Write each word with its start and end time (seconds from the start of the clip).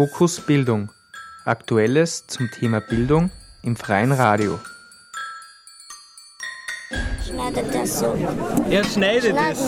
Fokus 0.00 0.40
Bildung. 0.40 0.88
Aktuelles 1.44 2.26
zum 2.26 2.50
Thema 2.50 2.80
Bildung 2.80 3.30
im 3.62 3.76
freien 3.76 4.12
Radio. 4.12 4.58
Schneidet 7.22 7.74
das 7.74 7.98
so. 7.98 8.16
Er 8.70 8.82
schneidet 8.84 9.36
es. 9.52 9.60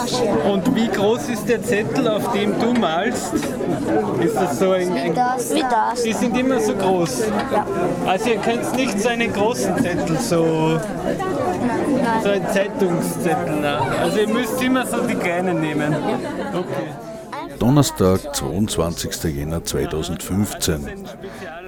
Und 0.50 0.74
wie 0.74 0.88
groß 0.88 1.28
ist 1.28 1.46
der 1.50 1.62
Zettel, 1.62 2.08
auf 2.08 2.32
dem 2.32 2.58
du 2.58 2.72
malst? 2.72 3.34
Ist 3.34 4.34
das 4.34 4.58
so 4.58 4.70
ein, 4.70 4.90
ein 4.94 5.14
Das, 5.14 5.54
wie 5.54 5.60
das. 5.60 6.02
Die 6.02 6.14
sind 6.14 6.34
immer 6.38 6.60
so 6.60 6.76
groß. 6.76 7.24
Also 8.06 8.30
ihr 8.30 8.38
könnt 8.38 8.74
nicht 8.74 8.98
so 8.98 9.10
einen 9.10 9.30
großen 9.30 9.76
Zettel, 9.82 10.18
so, 10.18 10.80
so 12.22 12.28
einen 12.30 12.48
Zeitungszettel. 12.48 13.66
Also 13.66 14.18
ihr 14.18 14.28
müsst 14.28 14.62
immer 14.62 14.86
so 14.86 15.06
die 15.06 15.14
kleinen 15.14 15.60
nehmen. 15.60 15.94
Okay. 16.54 17.01
Donnerstag, 17.62 18.34
22. 18.34 19.22
Jänner 19.36 19.62
2015. 19.62 21.06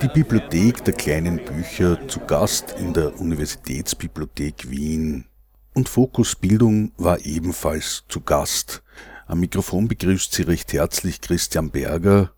Die 0.02 0.08
Bibliothek 0.08 0.84
der 0.84 0.92
kleinen 0.92 1.36
Bücher 1.44 2.08
zu 2.08 2.18
Gast 2.18 2.74
in 2.80 2.92
der 2.92 3.20
Universitätsbibliothek 3.20 4.68
Wien. 4.68 5.26
Und 5.72 5.88
Fokus 5.88 6.34
Bildung 6.34 6.90
war 6.96 7.24
ebenfalls 7.24 8.02
zu 8.08 8.22
Gast. 8.22 8.82
Am 9.28 9.38
Mikrofon 9.38 9.86
begrüßt 9.86 10.32
Sie 10.32 10.42
recht 10.42 10.72
herzlich 10.72 11.20
Christian 11.20 11.70
Berger 11.70 12.32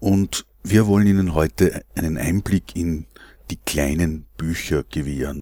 und 0.00 0.44
wir 0.64 0.88
wollen 0.88 1.06
Ihnen 1.06 1.34
heute 1.34 1.84
einen 1.94 2.18
Einblick 2.18 2.74
in 2.74 3.06
die 3.52 3.58
kleinen 3.58 4.26
Bücher 4.36 4.82
gewähren. 4.82 5.40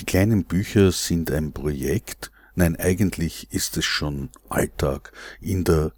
Die 0.00 0.04
kleinen 0.04 0.46
Bücher 0.46 0.90
sind 0.90 1.30
ein 1.30 1.52
Projekt, 1.52 2.32
nein 2.56 2.74
eigentlich 2.74 3.46
ist 3.52 3.76
es 3.76 3.84
schon 3.84 4.30
Alltag 4.48 5.12
in 5.40 5.62
der 5.62 5.92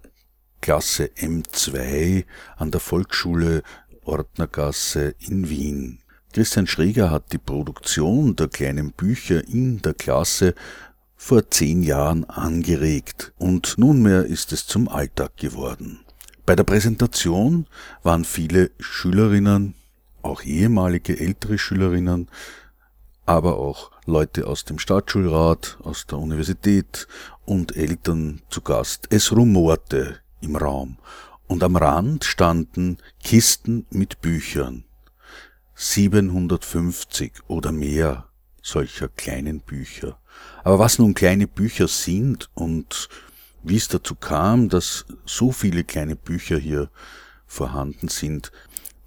Klasse 0.61 1.11
M2 1.17 2.25
an 2.57 2.71
der 2.71 2.79
Volksschule 2.79 3.63
Ordnergasse 4.03 5.15
in 5.19 5.49
Wien. 5.49 5.99
Christian 6.33 6.67
Schräger 6.67 7.11
hat 7.11 7.31
die 7.31 7.37
Produktion 7.37 8.35
der 8.35 8.47
kleinen 8.47 8.91
Bücher 8.91 9.47
in 9.47 9.81
der 9.81 9.93
Klasse 9.93 10.53
vor 11.15 11.49
zehn 11.49 11.81
Jahren 11.81 12.25
angeregt 12.25 13.33
und 13.37 13.77
nunmehr 13.77 14.25
ist 14.25 14.51
es 14.51 14.67
zum 14.67 14.89
Alltag 14.89 15.37
geworden. 15.37 16.01
Bei 16.45 16.55
der 16.55 16.63
Präsentation 16.63 17.65
waren 18.03 18.25
viele 18.25 18.71
Schülerinnen, 18.79 19.75
auch 20.21 20.43
ehemalige 20.43 21.17
ältere 21.17 21.57
Schülerinnen, 21.57 22.27
aber 23.25 23.57
auch 23.57 23.91
Leute 24.05 24.45
aus 24.45 24.65
dem 24.65 24.77
Staatsschulrat, 24.77 25.77
aus 25.81 26.05
der 26.05 26.19
Universität 26.19 27.07
und 27.45 27.75
Eltern 27.75 28.41
zu 28.49 28.61
Gast. 28.61 29.07
Es 29.09 29.31
rumorte 29.31 30.19
im 30.45 30.55
Raum 30.55 30.97
und 31.47 31.63
am 31.63 31.75
Rand 31.75 32.23
standen 32.23 32.97
Kisten 33.23 33.85
mit 33.89 34.21
Büchern. 34.21 34.85
750 35.75 37.33
oder 37.47 37.71
mehr 37.71 38.29
solcher 38.61 39.09
kleinen 39.09 39.59
Bücher. 39.59 40.17
Aber 40.63 40.79
was 40.79 40.99
nun 40.99 41.13
kleine 41.13 41.47
Bücher 41.47 41.87
sind 41.87 42.49
und 42.53 43.09
wie 43.63 43.75
es 43.75 43.87
dazu 43.87 44.15
kam, 44.15 44.69
dass 44.69 45.05
so 45.25 45.51
viele 45.51 45.83
kleine 45.83 46.15
Bücher 46.15 46.57
hier 46.57 46.89
vorhanden 47.47 48.07
sind, 48.07 48.51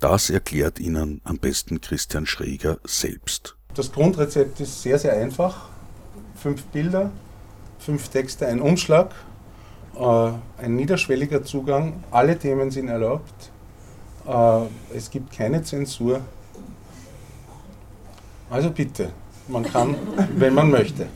das 0.00 0.30
erklärt 0.30 0.78
Ihnen 0.78 1.20
am 1.24 1.38
besten 1.38 1.80
Christian 1.80 2.26
Schräger 2.26 2.78
selbst. 2.84 3.56
Das 3.74 3.90
Grundrezept 3.90 4.60
ist 4.60 4.82
sehr, 4.82 4.98
sehr 4.98 5.14
einfach. 5.14 5.68
Fünf 6.36 6.64
Bilder, 6.66 7.10
fünf 7.78 8.08
Texte, 8.08 8.46
ein 8.46 8.60
Umschlag, 8.60 9.14
äh, 9.96 10.62
ein 10.62 10.76
niederschwelliger 10.76 11.42
Zugang. 11.44 12.02
Alle 12.10 12.38
Themen 12.38 12.70
sind 12.70 12.88
erlaubt. 12.88 13.50
Äh, 14.26 14.96
es 14.96 15.10
gibt 15.10 15.36
keine 15.36 15.62
Zensur. 15.62 16.20
Also 18.50 18.70
bitte, 18.70 19.10
man 19.48 19.64
kann, 19.64 19.96
wenn 20.36 20.54
man 20.54 20.70
möchte. 20.70 21.06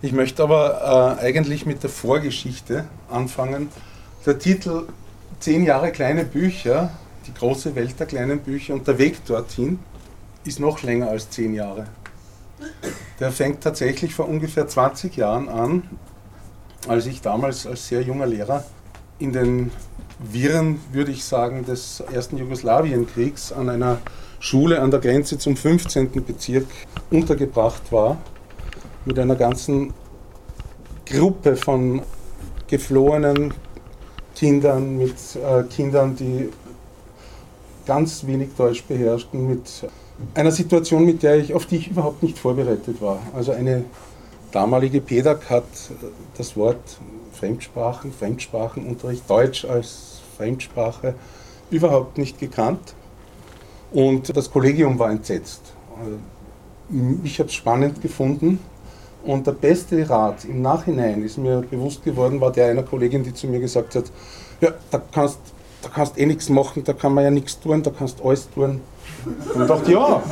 Ich 0.00 0.12
möchte 0.12 0.42
aber 0.42 1.18
äh, 1.20 1.24
eigentlich 1.24 1.66
mit 1.66 1.82
der 1.82 1.90
Vorgeschichte 1.90 2.84
anfangen. 3.10 3.68
Der 4.24 4.38
Titel 4.38 4.86
Zehn 5.40 5.64
Jahre 5.64 5.92
kleine 5.92 6.24
Bücher, 6.24 6.90
die 7.26 7.34
große 7.34 7.76
Welt 7.76 7.98
der 8.00 8.06
kleinen 8.06 8.40
Bücher 8.40 8.74
und 8.74 8.88
der 8.88 8.98
Weg 8.98 9.24
dorthin 9.24 9.78
ist 10.44 10.58
noch 10.58 10.82
länger 10.82 11.08
als 11.08 11.30
zehn 11.30 11.54
Jahre. 11.54 11.86
Der 13.20 13.30
fängt 13.30 13.62
tatsächlich 13.62 14.14
vor 14.14 14.28
ungefähr 14.28 14.66
20 14.66 15.16
Jahren 15.16 15.48
an, 15.48 15.82
als 16.86 17.06
ich 17.06 17.20
damals 17.20 17.66
als 17.66 17.88
sehr 17.88 18.02
junger 18.02 18.26
Lehrer 18.26 18.64
in 19.18 19.32
den 19.32 19.70
Wirren, 20.20 20.80
würde 20.92 21.10
ich 21.10 21.24
sagen, 21.24 21.64
des 21.64 22.02
ersten 22.12 22.38
Jugoslawienkriegs 22.38 23.52
an 23.52 23.68
einer 23.68 23.98
Schule 24.40 24.80
an 24.80 24.90
der 24.90 25.00
Grenze 25.00 25.38
zum 25.38 25.56
15. 25.56 26.10
Bezirk 26.24 26.66
untergebracht 27.10 27.90
war, 27.90 28.18
mit 29.04 29.18
einer 29.18 29.36
ganzen 29.36 29.92
Gruppe 31.06 31.56
von 31.56 32.02
geflohenen 32.68 33.54
Kindern, 34.34 34.96
mit 34.96 35.14
äh, 35.34 35.64
Kindern, 35.64 36.14
die 36.14 36.50
ganz 37.86 38.26
wenig 38.26 38.50
Deutsch 38.56 38.84
beherrschten, 38.84 39.48
mit 39.48 39.88
einer 40.34 40.52
Situation, 40.52 41.06
mit 41.06 41.22
der 41.22 41.38
ich, 41.38 41.54
auf 41.54 41.66
die 41.66 41.76
ich 41.76 41.88
überhaupt 41.88 42.22
nicht 42.22 42.38
vorbereitet 42.38 43.00
war. 43.00 43.20
Also 43.34 43.52
eine 43.52 43.84
damalige 44.52 45.00
PEDAG 45.00 45.48
hat 45.48 45.64
das 46.36 46.56
Wort 46.56 46.98
Fremdsprachen, 47.32 48.12
Fremdsprachenunterricht, 48.12 49.28
Deutsch 49.28 49.64
als 49.64 50.20
Fremdsprache 50.36 51.14
überhaupt 51.70 52.18
nicht 52.18 52.38
gekannt. 52.38 52.94
Und 53.92 54.36
das 54.36 54.50
Kollegium 54.50 54.98
war 54.98 55.10
entsetzt. 55.10 55.60
Ich 57.22 57.38
habe 57.38 57.48
es 57.48 57.54
spannend 57.54 58.00
gefunden. 58.02 58.58
Und 59.24 59.46
der 59.46 59.52
beste 59.52 60.08
Rat 60.08 60.44
im 60.44 60.62
Nachhinein 60.62 61.22
ist 61.22 61.38
mir 61.38 61.60
bewusst 61.60 62.04
geworden, 62.04 62.40
war 62.40 62.52
der 62.52 62.70
einer 62.70 62.82
Kollegin, 62.82 63.22
die 63.24 63.34
zu 63.34 63.46
mir 63.46 63.60
gesagt 63.60 63.94
hat, 63.94 64.04
ja, 64.60 64.72
da 64.90 65.02
kannst 65.12 65.40
da 65.82 65.88
kannst 65.88 66.18
eh 66.18 66.26
nichts 66.26 66.48
machen, 66.48 66.82
da 66.84 66.92
kann 66.92 67.14
man 67.14 67.24
ja 67.24 67.30
nichts 67.30 67.58
tun, 67.60 67.82
da 67.82 67.90
kannst 67.90 68.22
alles 68.24 68.48
tun. 68.50 68.80
Und 69.54 69.62
ich 69.62 69.68
dachte, 69.68 69.92
ja. 69.92 70.22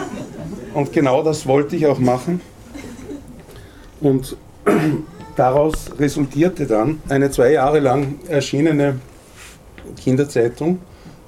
Und 0.74 0.92
genau 0.92 1.22
das 1.22 1.46
wollte 1.46 1.76
ich 1.76 1.86
auch 1.86 1.98
machen. 1.98 2.40
Und 4.00 4.36
daraus 5.36 5.90
resultierte 5.98 6.66
dann 6.66 7.00
eine 7.08 7.30
zwei 7.30 7.52
Jahre 7.52 7.80
lang 7.80 8.16
erschienene 8.28 9.00
Kinderzeitung, 10.02 10.78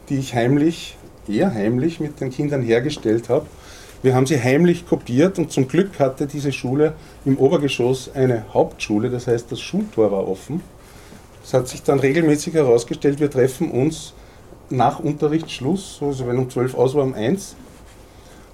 die 0.09 0.19
ich 0.19 0.34
heimlich, 0.34 0.97
eher 1.29 1.53
heimlich 1.53 2.01
mit 2.01 2.21
den 2.21 2.31
Kindern 2.31 2.62
hergestellt 2.62 3.29
habe. 3.29 3.47
Wir 4.03 4.15
haben 4.15 4.27
sie 4.27 4.41
heimlich 4.41 4.87
kopiert 4.87 5.39
und 5.39 5.51
zum 5.51 5.67
Glück 5.67 5.99
hatte 5.99 6.27
diese 6.27 6.53
Schule 6.53 6.95
im 7.25 7.37
Obergeschoss 7.37 8.11
eine 8.15 8.45
Hauptschule, 8.55 9.11
das 9.11 9.27
heißt 9.27 9.50
das 9.50 9.61
Schultor 9.61 10.12
war 10.12 10.29
offen. 10.29 10.62
Es 11.43 11.53
hat 11.53 11.67
sich 11.67 11.83
dann 11.83 11.99
regelmäßig 11.99 12.55
herausgestellt, 12.55 13.19
wir 13.19 13.31
treffen 13.31 13.71
uns 13.71 14.15
nach 14.71 15.00
Unterrichtsschluss, 15.00 15.99
also 16.00 16.27
wenn 16.29 16.39
um 16.39 16.49
12 16.49 16.75
aus 16.75 16.95
war, 16.95 17.03
um 17.03 17.15
1 17.15 17.56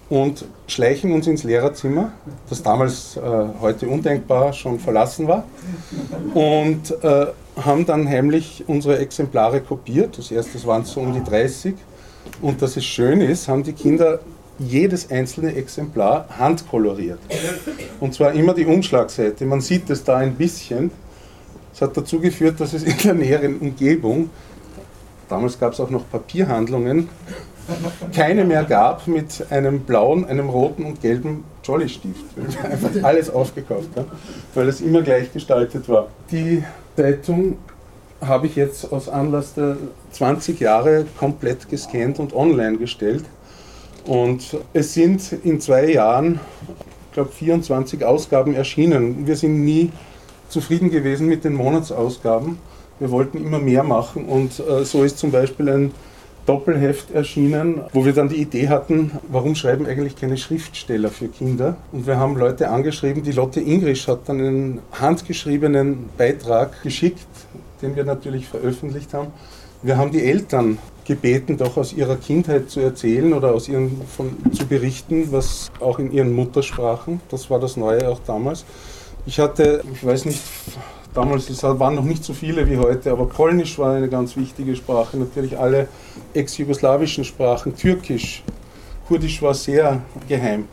und 0.08 0.44
schleichen 0.66 1.12
uns 1.12 1.26
ins 1.26 1.44
Lehrerzimmer, 1.44 2.12
das 2.48 2.62
damals 2.62 3.16
äh, 3.16 3.20
heute 3.60 3.88
undenkbar 3.88 4.52
schon 4.52 4.78
verlassen 4.78 5.28
war, 5.28 5.44
und 6.34 6.90
äh, 7.02 7.26
haben 7.62 7.86
dann 7.86 8.08
heimlich 8.08 8.64
unsere 8.66 8.98
Exemplare 8.98 9.60
kopiert. 9.60 10.18
Das 10.18 10.30
erste 10.30 10.62
waren 10.66 10.84
so 10.84 11.00
um 11.00 11.12
die 11.14 11.22
30. 11.22 11.74
Und 12.42 12.62
dass 12.62 12.76
es 12.76 12.84
schön 12.84 13.20
ist, 13.20 13.48
haben 13.48 13.62
die 13.62 13.72
Kinder 13.72 14.20
jedes 14.58 15.10
einzelne 15.10 15.54
Exemplar 15.54 16.26
handkoloriert. 16.38 17.18
Und 18.00 18.14
zwar 18.14 18.32
immer 18.32 18.54
die 18.54 18.66
Umschlagseite. 18.66 19.44
Man 19.46 19.60
sieht 19.60 19.90
es 19.90 20.04
da 20.04 20.16
ein 20.18 20.34
bisschen. 20.34 20.90
Es 21.72 21.82
hat 21.82 21.96
dazu 21.96 22.20
geführt, 22.20 22.60
dass 22.60 22.72
es 22.72 22.84
in 22.84 22.96
der 22.98 23.14
näheren 23.14 23.58
Umgebung, 23.58 24.30
damals 25.28 25.58
gab 25.58 25.72
es 25.72 25.80
auch 25.80 25.90
noch 25.90 26.08
Papierhandlungen, 26.08 27.08
keine 28.14 28.44
mehr 28.44 28.64
gab 28.64 29.06
mit 29.06 29.46
einem 29.50 29.80
blauen, 29.80 30.24
einem 30.24 30.48
roten 30.48 30.84
und 30.84 31.00
gelben 31.00 31.44
Jolly-Stift. 31.62 32.24
Wir 32.36 32.70
einfach 32.70 32.90
alles 33.02 33.30
aufgekauft 33.30 33.88
weil 34.54 34.68
es 34.68 34.80
immer 34.80 35.02
gleich 35.02 35.32
gestaltet 35.32 35.88
war. 35.88 36.08
Die 36.30 36.62
Zeitung 36.96 37.58
habe 38.20 38.46
ich 38.46 38.56
jetzt 38.56 38.92
aus 38.92 39.08
Anlass 39.08 39.54
der 39.54 39.76
20 40.12 40.60
Jahre 40.60 41.06
komplett 41.18 41.68
gescannt 41.68 42.18
und 42.18 42.34
online 42.34 42.78
gestellt. 42.78 43.24
Und 44.06 44.56
es 44.72 44.94
sind 44.94 45.32
in 45.44 45.60
zwei 45.60 45.90
Jahren, 45.90 46.40
ich 47.08 47.14
glaube, 47.14 47.30
24 47.32 48.04
Ausgaben 48.04 48.54
erschienen. 48.54 49.26
Wir 49.26 49.36
sind 49.36 49.64
nie 49.64 49.90
zufrieden 50.48 50.90
gewesen 50.90 51.26
mit 51.26 51.44
den 51.44 51.54
Monatsausgaben. 51.54 52.58
Wir 52.98 53.10
wollten 53.10 53.38
immer 53.38 53.58
mehr 53.58 53.82
machen 53.82 54.26
und 54.26 54.60
äh, 54.60 54.84
so 54.84 55.02
ist 55.02 55.18
zum 55.18 55.32
Beispiel 55.32 55.68
ein 55.68 55.92
Doppelheft 56.46 57.10
erschienen, 57.12 57.80
wo 57.92 58.04
wir 58.04 58.12
dann 58.12 58.28
die 58.28 58.36
Idee 58.36 58.68
hatten, 58.68 59.12
warum 59.28 59.54
schreiben 59.54 59.86
eigentlich 59.86 60.16
keine 60.16 60.36
Schriftsteller 60.36 61.08
für 61.08 61.28
Kinder? 61.28 61.76
Und 61.92 62.06
wir 62.06 62.18
haben 62.18 62.36
Leute 62.36 62.68
angeschrieben, 62.68 63.22
die 63.22 63.32
Lotte 63.32 63.60
Ingrisch 63.60 64.08
hat 64.08 64.28
dann 64.28 64.40
einen 64.40 64.78
handgeschriebenen 64.92 66.10
Beitrag 66.18 66.82
geschickt, 66.82 67.26
den 67.80 67.96
wir 67.96 68.04
natürlich 68.04 68.46
veröffentlicht 68.46 69.14
haben, 69.14 69.28
Wir 69.84 69.98
haben 69.98 70.12
die 70.12 70.24
Eltern 70.24 70.78
gebeten, 71.04 71.58
doch 71.58 71.76
aus 71.76 71.92
ihrer 71.92 72.16
Kindheit 72.16 72.70
zu 72.70 72.80
erzählen 72.80 73.34
oder 73.34 73.52
aus 73.52 73.68
ihren, 73.68 74.00
von, 74.16 74.34
zu 74.54 74.66
berichten, 74.66 75.30
was 75.30 75.70
auch 75.78 75.98
in 75.98 76.10
ihren 76.10 76.32
Muttersprachen, 76.32 77.20
das 77.28 77.50
war 77.50 77.60
das 77.60 77.76
Neue 77.76 78.08
auch 78.08 78.20
damals. 78.26 78.64
Ich 79.26 79.38
hatte, 79.38 79.84
ich 79.92 80.02
weiß 80.02 80.24
nicht, 80.24 80.40
damals 81.14 81.62
waren 81.62 81.94
noch 81.94 82.04
nicht 82.04 82.24
so 82.24 82.32
viele 82.32 82.68
wie 82.68 82.76
heute, 82.76 83.12
aber 83.12 83.26
Polnisch 83.26 83.78
war 83.78 83.94
eine 83.94 84.08
ganz 84.08 84.36
wichtige 84.36 84.76
Sprache, 84.76 85.16
natürlich 85.16 85.58
alle 85.58 85.88
ex-jugoslawischen 86.34 87.24
Sprachen, 87.24 87.74
Türkisch, 87.76 88.42
Kurdisch 89.06 89.42
war 89.42 89.52
sehr 89.52 90.00
geheim, 90.28 90.66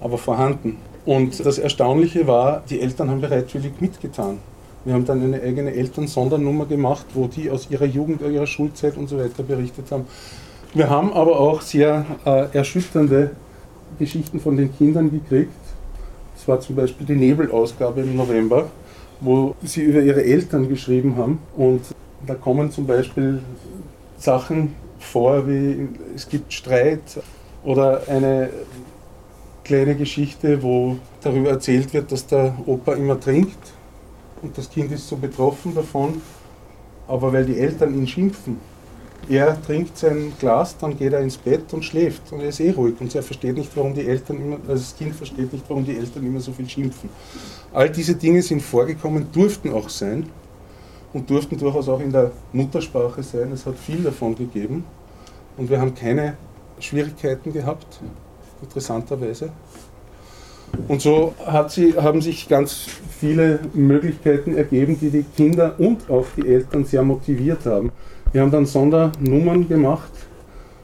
aber 0.00 0.16
vorhanden. 0.16 0.78
Und 1.04 1.44
das 1.44 1.58
Erstaunliche 1.58 2.26
war, 2.26 2.62
die 2.70 2.80
Eltern 2.80 3.10
haben 3.10 3.20
bereitwillig 3.20 3.72
mitgetan. 3.80 4.38
Wir 4.84 4.94
haben 4.94 5.04
dann 5.04 5.22
eine 5.22 5.42
eigene 5.42 5.74
Elternsondernummer 5.74 6.64
gemacht, 6.64 7.04
wo 7.12 7.26
die 7.26 7.50
aus 7.50 7.68
ihrer 7.70 7.84
Jugend, 7.84 8.22
ihrer 8.22 8.46
Schulzeit 8.46 8.96
und 8.96 9.08
so 9.08 9.18
weiter 9.18 9.42
berichtet 9.42 9.90
haben. 9.90 10.06
Wir 10.72 10.88
haben 10.88 11.12
aber 11.12 11.38
auch 11.38 11.60
sehr 11.60 12.06
äh, 12.24 12.46
erschütternde 12.56 13.32
Geschichten 13.98 14.40
von 14.40 14.56
den 14.56 14.74
Kindern 14.74 15.10
gekriegt. 15.10 15.52
Das 16.34 16.48
war 16.48 16.60
zum 16.60 16.76
Beispiel 16.76 17.06
die 17.06 17.16
Nebelausgabe 17.16 18.00
im 18.00 18.16
November, 18.16 18.70
wo 19.20 19.54
sie 19.62 19.82
über 19.82 20.00
ihre 20.00 20.24
Eltern 20.24 20.68
geschrieben 20.68 21.16
haben. 21.16 21.38
Und 21.56 21.82
da 22.26 22.34
kommen 22.34 22.70
zum 22.70 22.86
Beispiel 22.86 23.40
Sachen 24.18 24.74
vor, 24.98 25.48
wie 25.48 25.88
es 26.14 26.28
gibt 26.28 26.52
Streit 26.52 27.20
oder 27.64 28.02
eine 28.08 28.50
kleine 29.64 29.94
Geschichte, 29.94 30.62
wo 30.62 30.96
darüber 31.22 31.50
erzählt 31.50 31.92
wird, 31.94 32.10
dass 32.12 32.26
der 32.26 32.56
Opa 32.66 32.94
immer 32.94 33.18
trinkt 33.18 33.72
und 34.42 34.56
das 34.56 34.70
Kind 34.70 34.90
ist 34.92 35.08
so 35.08 35.16
betroffen 35.16 35.74
davon, 35.74 36.20
aber 37.06 37.32
weil 37.32 37.44
die 37.44 37.58
Eltern 37.58 37.94
ihn 37.94 38.06
schimpfen, 38.06 38.58
er 39.30 39.60
trinkt 39.62 39.96
sein 39.96 40.32
Glas, 40.40 40.76
dann 40.76 40.98
geht 40.98 41.12
er 41.12 41.20
ins 41.20 41.36
Bett 41.36 41.72
und 41.72 41.84
schläft 41.84 42.32
und 42.32 42.40
er 42.40 42.48
ist 42.48 42.58
eh 42.58 42.72
ruhig 42.72 43.00
und 43.00 43.14
er 43.14 43.22
versteht 43.22 43.56
nicht, 43.56 43.70
warum 43.76 43.94
die 43.94 44.06
Eltern 44.06 44.38
immer, 44.38 44.56
also 44.66 44.82
das 44.82 44.96
Kind 44.96 45.14
versteht 45.14 45.52
nicht, 45.52 45.64
warum 45.68 45.84
die 45.84 45.96
Eltern 45.96 46.26
immer 46.26 46.40
so 46.40 46.52
viel 46.52 46.68
schimpfen. 46.68 47.08
All 47.72 47.88
diese 47.88 48.16
Dinge 48.16 48.42
sind 48.42 48.60
vorgekommen, 48.60 49.26
durften 49.32 49.72
auch 49.72 49.88
sein 49.88 50.26
und 51.12 51.30
durften 51.30 51.56
durchaus 51.56 51.88
auch 51.88 52.00
in 52.00 52.10
der 52.10 52.32
Muttersprache 52.52 53.22
sein. 53.22 53.52
Es 53.52 53.64
hat 53.66 53.76
viel 53.78 54.02
davon 54.02 54.34
gegeben 54.34 54.84
und 55.56 55.70
wir 55.70 55.80
haben 55.80 55.94
keine 55.94 56.34
Schwierigkeiten 56.80 57.52
gehabt, 57.52 58.00
interessanterweise. 58.62 59.50
Und 60.88 61.02
so 61.02 61.34
sie, 61.68 61.94
haben 61.94 62.20
sich 62.20 62.48
ganz 62.48 62.86
viele 63.18 63.60
Möglichkeiten 63.74 64.56
ergeben, 64.56 64.98
die 65.00 65.10
die 65.10 65.24
Kinder 65.36 65.74
und 65.78 66.10
auch 66.10 66.26
die 66.36 66.48
Eltern 66.48 66.84
sehr 66.84 67.02
motiviert 67.02 67.66
haben. 67.66 67.92
Wir 68.32 68.42
haben 68.42 68.50
dann 68.52 68.66
Sondernummern 68.66 69.66
gemacht 69.66 70.12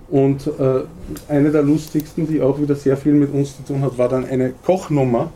und 0.09 0.47
äh, 0.47 0.83
eine 1.29 1.51
der 1.53 1.63
lustigsten, 1.63 2.27
die 2.27 2.41
auch 2.41 2.61
wieder 2.61 2.75
sehr 2.75 2.97
viel 2.97 3.13
mit 3.13 3.33
uns 3.33 3.57
zu 3.57 3.63
tun 3.63 3.83
hat, 3.83 3.97
war 3.99 4.09
dann 4.09 4.25
eine 4.25 4.51
Kochnummer, 4.65 5.31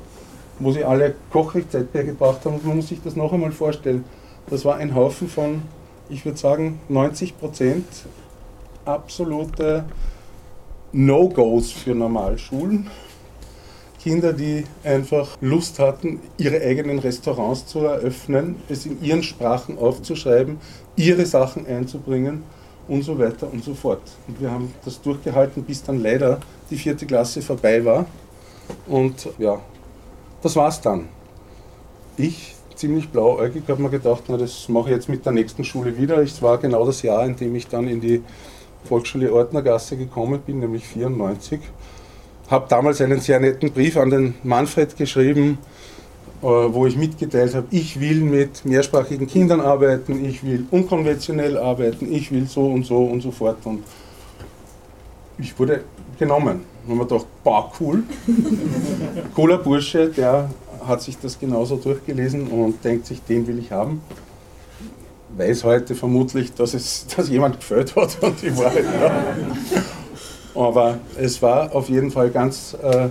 wo 0.58 0.72
sie 0.72 0.84
alle 0.84 1.14
Kochrezepte 1.30 1.98
hergebracht 1.98 2.44
haben. 2.44 2.56
Und 2.56 2.66
man 2.66 2.76
muss 2.76 2.88
sich 2.88 3.00
das 3.02 3.14
noch 3.14 3.32
einmal 3.32 3.52
vorstellen. 3.52 4.04
Das 4.48 4.64
war 4.64 4.76
ein 4.76 4.94
Haufen 4.94 5.28
von, 5.28 5.62
ich 6.08 6.24
würde 6.24 6.38
sagen, 6.38 6.80
90 6.88 7.38
Prozent 7.38 7.86
absolute 8.84 9.84
No-Gos 10.92 11.70
für 11.70 11.94
Normalschulen. 11.94 12.88
Kinder, 14.02 14.32
die 14.32 14.64
einfach 14.82 15.36
Lust 15.42 15.78
hatten, 15.78 16.20
ihre 16.38 16.60
eigenen 16.62 16.98
Restaurants 16.98 17.66
zu 17.66 17.80
eröffnen, 17.80 18.56
es 18.68 18.86
in 18.86 19.02
ihren 19.02 19.22
Sprachen 19.22 19.78
aufzuschreiben, 19.78 20.56
ihre 20.96 21.26
Sachen 21.26 21.66
einzubringen 21.66 22.42
und 22.88 23.02
so 23.02 23.18
weiter 23.18 23.52
und 23.52 23.64
so 23.64 23.74
fort. 23.74 24.02
Und 24.26 24.40
wir 24.40 24.50
haben 24.50 24.72
das 24.84 25.00
durchgehalten, 25.00 25.62
bis 25.62 25.82
dann 25.82 26.02
leider 26.02 26.40
die 26.70 26.76
vierte 26.76 27.06
Klasse 27.06 27.42
vorbei 27.42 27.84
war. 27.84 28.06
Und 28.86 29.28
ja, 29.38 29.60
das 30.42 30.56
war's 30.56 30.80
dann. 30.80 31.08
Ich, 32.16 32.54
ziemlich 32.74 33.08
blauäugig, 33.08 33.64
habe 33.68 33.82
mir 33.82 33.90
gedacht, 33.90 34.24
na, 34.28 34.36
das 34.36 34.68
mache 34.68 34.90
ich 34.90 34.96
jetzt 34.96 35.08
mit 35.08 35.24
der 35.24 35.32
nächsten 35.32 35.64
Schule 35.64 35.96
wieder. 35.96 36.18
Es 36.18 36.42
war 36.42 36.58
genau 36.58 36.84
das 36.86 37.02
Jahr, 37.02 37.24
in 37.24 37.36
dem 37.36 37.54
ich 37.54 37.66
dann 37.66 37.88
in 37.88 38.00
die 38.00 38.22
Volksschule 38.84 39.32
Ordnergasse 39.32 39.96
gekommen 39.96 40.40
bin, 40.44 40.60
nämlich 40.60 40.86
94 40.86 41.60
habe 42.50 42.66
damals 42.68 43.00
einen 43.00 43.20
sehr 43.20 43.38
netten 43.38 43.70
Brief 43.70 43.96
an 43.96 44.10
den 44.10 44.34
Manfred 44.42 44.96
geschrieben, 44.96 45.58
wo 46.42 46.86
ich 46.86 46.96
mitgeteilt 46.96 47.54
habe, 47.54 47.66
ich 47.70 48.00
will 48.00 48.20
mit 48.20 48.64
mehrsprachigen 48.64 49.26
Kindern 49.26 49.60
arbeiten, 49.60 50.24
ich 50.24 50.42
will 50.42 50.66
unkonventionell 50.70 51.58
arbeiten, 51.58 52.10
ich 52.12 52.32
will 52.32 52.46
so 52.46 52.66
und 52.66 52.84
so 52.84 53.04
und 53.04 53.20
so 53.20 53.30
fort. 53.30 53.58
Und 53.64 53.82
ich 55.38 55.58
wurde 55.58 55.84
genommen. 56.18 56.60
Und 56.86 56.96
man 56.96 57.06
gedacht, 57.06 57.26
boah, 57.44 57.70
cool. 57.80 58.04
Cooler 59.34 59.58
Bursche, 59.58 60.08
der 60.08 60.50
hat 60.86 61.02
sich 61.02 61.18
das 61.18 61.38
genauso 61.38 61.76
durchgelesen 61.76 62.48
und 62.48 62.82
denkt 62.84 63.06
sich, 63.06 63.22
den 63.22 63.46
will 63.46 63.58
ich 63.58 63.70
haben. 63.70 64.00
Weiß 65.36 65.64
heute 65.64 65.94
vermutlich, 65.94 66.54
dass 66.54 66.74
es 66.74 67.06
dass 67.16 67.28
jemand 67.28 67.60
gefällt 67.60 67.94
hat 67.96 68.22
und 68.22 68.40
die 68.42 68.56
Wahrheit. 68.56 68.84
Ja. 68.84 69.82
Aber 70.54 70.98
es 71.18 71.40
war 71.42 71.74
auf 71.74 71.88
jeden 71.88 72.10
Fall 72.10 72.30
ganz 72.30 72.76
äh, 72.82 73.08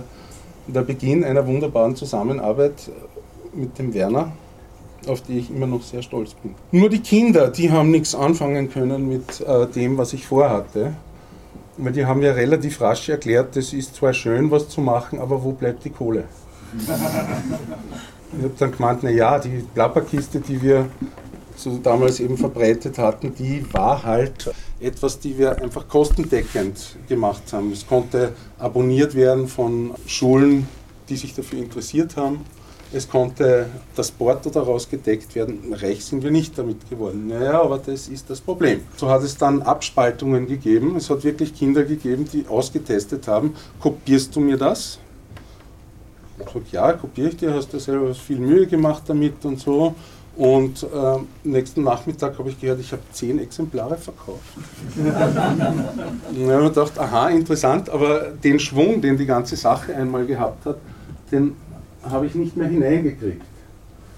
der 0.66 0.82
Beginn 0.82 1.24
einer 1.24 1.46
wunderbaren 1.46 1.96
Zusammenarbeit 1.96 2.90
mit 3.52 3.78
dem 3.78 3.94
Werner, 3.94 4.32
auf 5.06 5.22
die 5.22 5.38
ich 5.38 5.50
immer 5.50 5.66
noch 5.66 5.82
sehr 5.82 6.02
stolz 6.02 6.34
bin. 6.34 6.54
Nur 6.72 6.88
die 6.88 7.00
Kinder, 7.00 7.48
die 7.48 7.70
haben 7.70 7.90
nichts 7.90 8.14
anfangen 8.14 8.70
können 8.70 9.08
mit 9.08 9.40
äh, 9.40 9.66
dem, 9.66 9.98
was 9.98 10.12
ich 10.12 10.26
vorhatte. 10.26 10.94
Weil 11.76 11.92
die 11.92 12.04
haben 12.04 12.20
ja 12.20 12.32
relativ 12.32 12.80
rasch 12.80 13.08
erklärt, 13.08 13.56
es 13.56 13.72
ist 13.72 13.94
zwar 13.94 14.12
schön, 14.12 14.50
was 14.50 14.68
zu 14.68 14.82
machen, 14.82 15.18
aber 15.18 15.42
wo 15.42 15.52
bleibt 15.52 15.84
die 15.84 15.90
Kohle? 15.90 16.24
Ich 16.76 16.88
habe 18.44 18.54
dann 18.58 18.72
gemeint, 18.72 19.02
naja, 19.02 19.38
die 19.38 19.64
Plapperkiste, 19.74 20.40
die 20.40 20.60
wir 20.60 20.86
so 21.56 21.78
damals 21.78 22.20
eben 22.20 22.36
verbreitet 22.36 22.98
hatten, 22.98 23.34
die 23.34 23.64
war 23.72 24.02
halt 24.02 24.52
etwas, 24.78 25.18
die 25.18 25.36
wir 25.36 25.60
einfach 25.60 25.88
kostendeckend 25.88 26.96
gemacht 27.08 27.42
haben. 27.52 27.72
Es 27.72 27.86
konnte 27.86 28.34
abonniert 28.58 29.14
werden 29.14 29.48
von 29.48 29.92
Schulen, 30.06 30.68
die 31.08 31.16
sich 31.16 31.34
dafür 31.34 31.58
interessiert 31.58 32.16
haben. 32.16 32.44
Es 32.92 33.08
konnte 33.08 33.66
das 33.94 34.10
Porto 34.10 34.50
daraus 34.50 34.88
gedeckt 34.88 35.34
werden. 35.36 35.72
Reich 35.72 36.04
sind 36.04 36.24
wir 36.24 36.32
nicht 36.32 36.58
damit 36.58 36.90
geworden. 36.90 37.28
Naja, 37.28 37.62
aber 37.62 37.78
das 37.78 38.08
ist 38.08 38.28
das 38.28 38.40
Problem. 38.40 38.80
So 38.96 39.08
hat 39.08 39.22
es 39.22 39.36
dann 39.36 39.62
Abspaltungen 39.62 40.48
gegeben. 40.48 40.96
Es 40.96 41.08
hat 41.08 41.22
wirklich 41.22 41.54
Kinder 41.54 41.84
gegeben, 41.84 42.28
die 42.32 42.46
ausgetestet 42.48 43.28
haben, 43.28 43.54
kopierst 43.78 44.34
du 44.34 44.40
mir 44.40 44.56
das? 44.56 44.98
Ich 46.38 46.46
sage, 46.46 46.64
ja, 46.72 46.92
kopiere 46.94 47.28
ich 47.28 47.36
dir, 47.36 47.54
hast 47.54 47.72
du 47.72 47.78
selber 47.78 48.14
viel 48.14 48.38
Mühe 48.38 48.66
gemacht 48.66 49.04
damit 49.06 49.44
und 49.44 49.60
so. 49.60 49.94
Und 50.36 50.82
äh, 50.82 51.18
nächsten 51.44 51.82
Nachmittag 51.82 52.38
habe 52.38 52.48
ich 52.48 52.58
gehört, 52.58 52.80
ich 52.80 52.90
habe 52.90 53.02
zehn 53.12 53.38
Exemplare 53.38 53.98
verkauft. 53.98 54.40
ich 54.96 55.12
habe 55.12 56.32
mir 56.32 56.62
gedacht, 56.62 56.98
aha, 56.98 57.28
interessant, 57.28 57.90
aber 57.90 58.30
den 58.42 58.58
Schwung, 58.58 59.00
den 59.00 59.16
die 59.16 59.26
ganze 59.26 59.56
Sache 59.56 59.94
einmal 59.94 60.26
gehabt 60.26 60.64
hat, 60.66 60.76
den 61.30 61.54
habe 62.02 62.26
ich 62.26 62.34
nicht 62.34 62.56
mehr 62.56 62.68
hineingekriegt. 62.68 63.42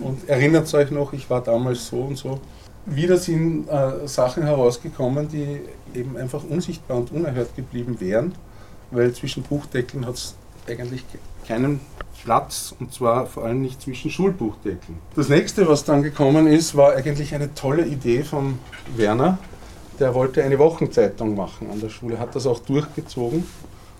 Und 0.00 0.28
erinnert 0.28 0.72
euch 0.74 0.90
noch, 0.90 1.12
ich 1.12 1.30
war 1.30 1.40
damals 1.40 1.86
so 1.86 1.98
und 1.98 2.16
so. 2.16 2.40
Wieder 2.84 3.16
sind 3.16 3.68
äh, 3.68 4.06
Sachen 4.06 4.42
herausgekommen, 4.42 5.28
die 5.28 5.60
eben 5.98 6.16
einfach 6.16 6.42
unsichtbar 6.48 6.96
und 6.96 7.12
unerhört 7.12 7.54
geblieben 7.54 8.00
wären 8.00 8.32
weil 8.90 9.12
zwischen 9.12 9.42
Buchdeckeln 9.42 10.06
hat 10.06 10.14
es 10.14 10.34
eigentlich 10.68 11.04
keinen 11.46 11.80
Platz 12.22 12.74
und 12.78 12.92
zwar 12.92 13.26
vor 13.26 13.44
allem 13.44 13.62
nicht 13.62 13.82
zwischen 13.82 14.10
Schulbuchdeckeln. 14.10 14.98
Das 15.14 15.28
nächste, 15.28 15.68
was 15.68 15.84
dann 15.84 16.02
gekommen 16.02 16.46
ist, 16.46 16.76
war 16.76 16.94
eigentlich 16.94 17.34
eine 17.34 17.54
tolle 17.54 17.86
Idee 17.86 18.22
von 18.24 18.58
Werner. 18.96 19.38
Der 19.98 20.14
wollte 20.14 20.42
eine 20.42 20.58
Wochenzeitung 20.58 21.34
machen 21.34 21.70
an 21.70 21.80
der 21.80 21.88
Schule, 21.88 22.18
hat 22.18 22.34
das 22.34 22.46
auch 22.46 22.58
durchgezogen 22.58 23.46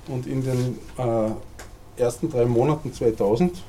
und 0.09 0.27
in 0.27 0.43
den 0.43 0.79
äh, 0.99 2.01
ersten 2.01 2.31
drei 2.31 2.45
Monaten 2.45 2.93
2000 2.93 3.63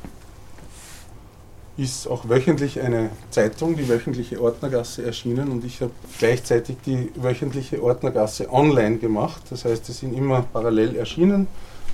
ist 1.78 2.08
auch 2.08 2.28
wöchentlich 2.28 2.82
eine 2.82 3.12
Zeitung, 3.30 3.76
die 3.76 3.88
wöchentliche 3.88 4.42
Ordnergasse, 4.42 5.06
erschienen 5.06 5.50
und 5.50 5.64
ich 5.64 5.82
habe 5.82 5.92
gleichzeitig 6.18 6.78
die 6.86 7.12
wöchentliche 7.16 7.82
Ordnergasse 7.84 8.52
online 8.52 8.98
gemacht. 8.98 9.44
Das 9.52 9.64
heißt, 9.64 9.88
es 9.88 10.00
sind 10.00 10.14
immer 10.14 10.42
parallel 10.42 10.96
erschienen. 10.96 11.48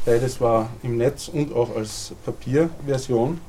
Beides 0.05 0.39
war 0.39 0.69
im 0.83 0.97
Netz 0.97 1.27
und 1.27 1.53
auch 1.53 1.75
als 1.75 2.13
Papierversion 2.25 3.41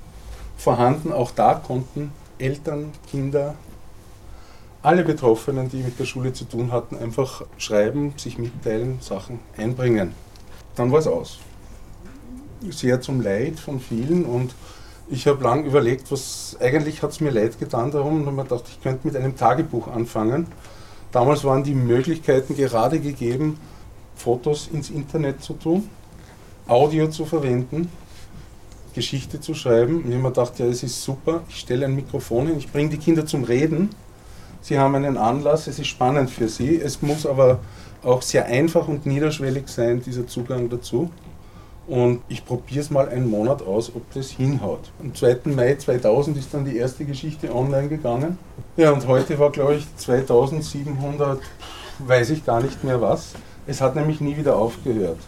vorhanden. 0.57 1.13
Auch 1.13 1.31
da 1.31 1.55
konnten 1.55 2.11
Eltern, 2.39 2.91
Kinder, 3.11 3.55
alle 4.85 5.03
Betroffenen, 5.03 5.71
die 5.71 5.79
mit 5.79 5.99
der 5.99 6.05
Schule 6.05 6.35
zu 6.35 6.45
tun 6.45 6.71
hatten, 6.71 6.97
einfach 6.99 7.43
schreiben, 7.57 8.13
sich 8.19 8.37
mitteilen, 8.37 8.99
Sachen 9.01 9.41
einbringen. 9.57 10.13
Dann 10.77 10.93
war 10.93 10.99
es 10.99 11.07
aus. 11.07 11.39
Sehr 12.69 13.01
zum 13.01 13.23
Leid 13.23 13.59
von 13.59 13.81
vielen 13.81 14.27
und 14.27 14.55
ich 15.09 15.27
habe 15.27 15.43
lang 15.43 15.65
überlegt, 15.65 16.13
was 16.13 16.57
eigentlich 16.61 17.03
hat 17.03 17.13
es 17.13 17.21
mir 17.21 17.31
leid 17.31 17.59
getan 17.59 17.91
darum 17.91 18.21
und 18.21 18.27
habe 18.27 18.37
mir 18.37 18.43
gedacht, 18.43 18.65
ich 18.69 18.83
könnte 18.83 19.07
mit 19.07 19.17
einem 19.17 19.37
Tagebuch 19.37 19.89
anfangen. 19.89 20.49
Damals 21.13 21.45
waren 21.45 21.65
die 21.65 21.75
Möglichkeiten 21.75 22.55
gerade 22.55 23.01
gegeben, 23.01 23.59
Fotos 24.17 24.69
ins 24.71 24.91
Internet 24.91 25.43
zu 25.43 25.55
tun, 25.55 25.89
Audio 26.67 27.09
zu 27.09 27.25
verwenden, 27.25 27.91
Geschichte 28.95 29.41
zu 29.41 29.55
schreiben. 29.55 29.97
Und 29.97 30.09
ich 30.09 30.13
habe 30.13 30.23
mir 30.23 30.29
gedacht, 30.29 30.59
ja, 30.59 30.67
es 30.67 30.83
ist 30.83 31.03
super, 31.03 31.43
ich 31.49 31.57
stelle 31.57 31.87
ein 31.87 31.95
Mikrofon 31.95 32.49
hin, 32.49 32.59
ich 32.59 32.71
bringe 32.71 32.91
die 32.91 32.99
Kinder 32.99 33.25
zum 33.25 33.45
Reden. 33.45 33.91
Sie 34.65 34.79
haben 34.79 34.95
einen 34.95 35.19
Anlass, 35.19 35.67
es 35.67 35.79
ist 35.79 35.89
spannend 35.89 36.31
für 36.31 36.49
sie. 36.49 36.81
Es 36.81 37.03
muss 37.03 37.27
aber 37.27 37.59
auch 38.03 38.23
sehr 38.23 38.47
einfach 38.47 38.89
und 38.89 39.05
niederschwellig 39.05 39.69
sein, 39.69 40.01
dieser 40.01 40.27
Zugang 40.27 40.71
dazu. 40.71 41.11
Und 41.87 42.23
ich 42.29 42.47
probiere 42.47 42.81
es 42.81 42.91
mal 42.91 43.11
einen 43.11 43.29
Monat 43.29 43.61
aus, 43.61 43.95
ob 43.95 44.11
das 44.15 44.31
hinhaut. 44.31 44.91
Am 45.03 45.15
2. 45.15 45.41
Mai 45.55 45.75
2000 45.75 46.39
ist 46.39 46.55
dann 46.55 46.65
die 46.65 46.79
erste 46.79 47.05
Geschichte 47.05 47.55
online 47.55 47.89
gegangen. 47.89 48.39
Ja, 48.79 48.93
und 48.93 49.07
heute 49.07 49.39
war, 49.39 49.53
glaube 49.53 49.75
ich, 49.75 49.97
2700, 49.97 51.41
weiß 51.99 52.31
ich 52.31 52.47
gar 52.47 52.63
nicht 52.63 52.83
mehr 52.85 53.03
was. 53.03 53.35
Es 53.67 53.83
hat 53.83 53.97
nämlich 53.97 54.23
nie 54.23 54.39
wieder 54.39 54.57
aufgehört. 54.57 55.19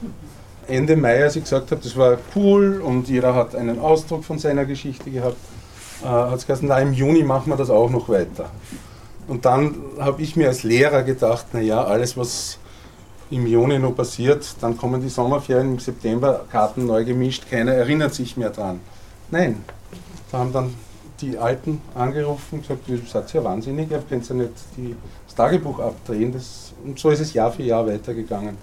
Ende 0.66 0.96
Mai, 0.96 1.22
als 1.22 1.36
ich 1.36 1.42
gesagt 1.42 1.72
habe, 1.72 1.82
das 1.82 1.94
war 1.94 2.16
cool 2.34 2.80
und 2.82 3.06
jeder 3.10 3.34
hat 3.34 3.54
einen 3.54 3.80
Ausdruck 3.80 4.24
von 4.24 4.38
seiner 4.38 4.64
Geschichte 4.64 5.10
gehabt, 5.10 5.36
äh, 6.02 6.06
hat 6.06 6.38
es 6.38 6.46
gesagt, 6.46 6.62
na, 6.62 6.78
im 6.78 6.94
Juni 6.94 7.22
machen 7.22 7.52
wir 7.52 7.56
das 7.56 7.68
auch 7.68 7.90
noch 7.90 8.08
weiter. 8.08 8.50
Und 9.28 9.44
dann 9.44 9.74
habe 9.98 10.22
ich 10.22 10.36
mir 10.36 10.48
als 10.48 10.62
Lehrer 10.62 11.02
gedacht, 11.02 11.46
naja, 11.52 11.84
alles, 11.84 12.16
was 12.16 12.58
im 13.30 13.46
Juni 13.46 13.78
noch 13.78 13.96
passiert, 13.96 14.46
dann 14.60 14.76
kommen 14.76 15.00
die 15.00 15.08
Sommerferien 15.08 15.72
im 15.72 15.78
September, 15.80 16.44
Karten 16.50 16.86
neu 16.86 17.04
gemischt, 17.04 17.50
keiner 17.50 17.72
erinnert 17.72 18.14
sich 18.14 18.36
mehr 18.36 18.50
dran. 18.50 18.80
Nein, 19.30 19.64
da 20.30 20.38
haben 20.38 20.52
dann 20.52 20.74
die 21.20 21.36
Alten 21.36 21.80
angerufen 21.94 22.56
und 22.56 22.62
gesagt, 22.62 22.88
ihr 22.88 23.00
seid 23.10 23.32
ja 23.32 23.42
wahnsinnig, 23.42 23.90
ihr 23.90 24.02
könnt 24.08 24.28
ja 24.28 24.34
nicht 24.34 24.52
die, 24.76 24.94
das 25.26 25.34
Tagebuch 25.34 25.80
abdrehen. 25.80 26.32
Das, 26.32 26.72
und 26.84 26.98
so 26.98 27.10
ist 27.10 27.20
es 27.20 27.32
Jahr 27.32 27.50
für 27.50 27.62
Jahr 27.62 27.86
weitergegangen. 27.86 28.56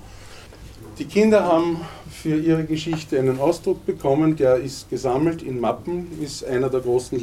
Die 1.00 1.05
Kinder 1.05 1.43
haben 1.43 1.82
für 2.10 2.36
ihre 2.36 2.63
Geschichte 2.65 3.17
einen 3.17 3.39
Ausdruck 3.39 3.86
bekommen, 3.86 4.36
der 4.36 4.58
ist 4.58 4.89
gesammelt 4.89 5.41
in 5.41 5.60
Mappen, 5.60 6.08
ist 6.22 6.46
einer 6.46 6.70
der 6.70 6.82
großen 6.82 7.20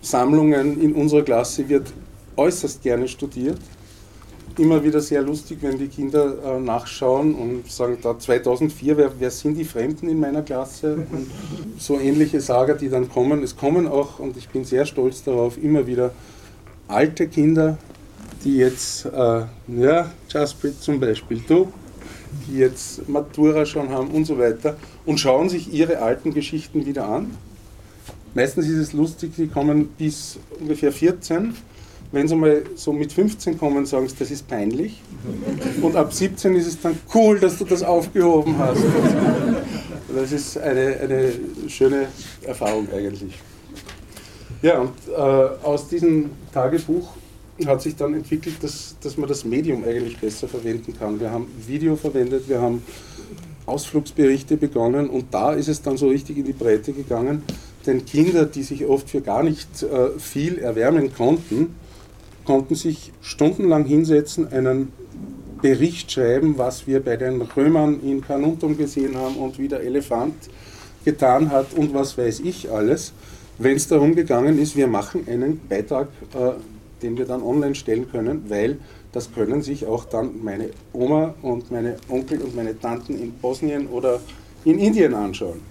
Lesestoffsammlungen 0.00 0.80
in 0.80 0.94
unserer 0.94 1.22
Klasse, 1.22 1.68
wird 1.68 1.92
äußerst 2.36 2.82
gerne 2.82 3.08
studiert 3.08 3.58
immer 4.58 4.82
wieder 4.82 5.00
sehr 5.00 5.22
lustig, 5.22 5.58
wenn 5.60 5.78
die 5.78 5.88
Kinder 5.88 6.34
äh, 6.44 6.60
nachschauen 6.60 7.34
und 7.34 7.70
sagen, 7.70 7.98
da 8.02 8.18
2004, 8.18 8.96
wer, 8.96 9.12
wer, 9.18 9.30
sind 9.30 9.56
die 9.56 9.64
Fremden 9.64 10.08
in 10.08 10.18
meiner 10.18 10.42
Klasse? 10.42 10.94
Und 11.12 11.30
so 11.78 11.98
ähnliche 11.98 12.40
Sager, 12.40 12.74
die 12.74 12.88
dann 12.88 13.08
kommen. 13.08 13.42
Es 13.42 13.56
kommen 13.56 13.86
auch, 13.86 14.18
und 14.18 14.36
ich 14.36 14.48
bin 14.48 14.64
sehr 14.64 14.84
stolz 14.84 15.22
darauf, 15.22 15.62
immer 15.62 15.86
wieder 15.86 16.12
alte 16.88 17.28
Kinder, 17.28 17.78
die 18.44 18.56
jetzt, 18.56 19.04
äh, 19.06 19.42
ja, 19.68 20.10
Jasprit 20.28 20.82
zum 20.82 20.98
Beispiel, 20.98 21.40
du, 21.46 21.72
die 22.48 22.58
jetzt 22.58 23.08
Matura 23.08 23.64
schon 23.64 23.90
haben 23.90 24.08
und 24.08 24.24
so 24.24 24.38
weiter 24.38 24.76
und 25.06 25.18
schauen 25.18 25.48
sich 25.48 25.72
ihre 25.72 25.98
alten 25.98 26.34
Geschichten 26.34 26.84
wieder 26.84 27.08
an. 27.08 27.30
Meistens 28.34 28.66
ist 28.66 28.78
es 28.78 28.92
lustig, 28.92 29.32
die 29.36 29.48
kommen 29.48 29.88
bis 29.98 30.38
ungefähr 30.60 30.92
14 30.92 31.54
wenn 32.10 32.26
sie 32.26 32.36
mal 32.36 32.62
so 32.74 32.92
mit 32.92 33.12
15 33.12 33.58
kommen, 33.58 33.84
sagen 33.84 34.08
sie, 34.08 34.16
das 34.18 34.30
ist 34.30 34.48
peinlich. 34.48 35.02
Und 35.82 35.94
ab 35.94 36.12
17 36.12 36.54
ist 36.56 36.66
es 36.66 36.80
dann 36.80 36.98
cool, 37.14 37.38
dass 37.38 37.58
du 37.58 37.64
das 37.64 37.82
aufgehoben 37.82 38.56
hast. 38.58 38.82
Das 40.14 40.32
ist 40.32 40.56
eine, 40.56 40.96
eine 41.00 41.32
schöne 41.68 42.08
Erfahrung 42.42 42.88
eigentlich. 42.92 43.34
Ja, 44.62 44.80
und 44.80 44.92
äh, 45.06 45.20
aus 45.20 45.88
diesem 45.88 46.30
Tagebuch 46.52 47.10
hat 47.66 47.82
sich 47.82 47.94
dann 47.94 48.14
entwickelt, 48.14 48.56
dass, 48.62 48.96
dass 49.02 49.16
man 49.18 49.28
das 49.28 49.44
Medium 49.44 49.84
eigentlich 49.84 50.18
besser 50.18 50.48
verwenden 50.48 50.96
kann. 50.98 51.20
Wir 51.20 51.30
haben 51.30 51.46
Video 51.66 51.94
verwendet, 51.94 52.48
wir 52.48 52.60
haben 52.60 52.82
Ausflugsberichte 53.66 54.56
begonnen 54.56 55.10
und 55.10 55.26
da 55.34 55.52
ist 55.52 55.68
es 55.68 55.82
dann 55.82 55.98
so 55.98 56.08
richtig 56.08 56.38
in 56.38 56.44
die 56.44 56.52
Breite 56.54 56.92
gegangen. 56.92 57.42
Denn 57.88 58.04
Kinder, 58.04 58.44
die 58.44 58.62
sich 58.64 58.84
oft 58.84 59.08
für 59.08 59.22
gar 59.22 59.42
nicht 59.42 59.82
äh, 59.82 60.10
viel 60.18 60.58
erwärmen 60.58 61.14
konnten, 61.14 61.74
konnten 62.44 62.74
sich 62.74 63.12
stundenlang 63.22 63.86
hinsetzen, 63.86 64.46
einen 64.52 64.92
Bericht 65.62 66.12
schreiben, 66.12 66.58
was 66.58 66.86
wir 66.86 67.02
bei 67.02 67.16
den 67.16 67.40
Römern 67.40 68.00
in 68.02 68.20
Carnuntum 68.20 68.76
gesehen 68.76 69.16
haben 69.16 69.36
und 69.36 69.58
wie 69.58 69.68
der 69.68 69.80
Elefant 69.80 70.34
getan 71.06 71.50
hat 71.50 71.72
und 71.72 71.94
was 71.94 72.18
weiß 72.18 72.40
ich 72.40 72.70
alles. 72.70 73.14
Wenn 73.56 73.76
es 73.76 73.88
darum 73.88 74.14
gegangen 74.14 74.58
ist, 74.58 74.76
wir 74.76 74.86
machen 74.86 75.26
einen 75.26 75.58
Beitrag, 75.66 76.08
äh, 76.34 76.50
den 77.02 77.16
wir 77.16 77.24
dann 77.24 77.42
online 77.42 77.74
stellen 77.74 78.10
können, 78.12 78.44
weil 78.48 78.76
das 79.12 79.32
können 79.32 79.62
sich 79.62 79.86
auch 79.86 80.04
dann 80.04 80.44
meine 80.44 80.68
Oma 80.92 81.34
und 81.40 81.70
meine 81.70 81.96
Onkel 82.10 82.42
und 82.42 82.54
meine 82.54 82.78
Tanten 82.78 83.18
in 83.18 83.32
Bosnien 83.32 83.86
oder 83.86 84.20
in 84.66 84.78
Indien 84.78 85.14
anschauen. 85.14 85.62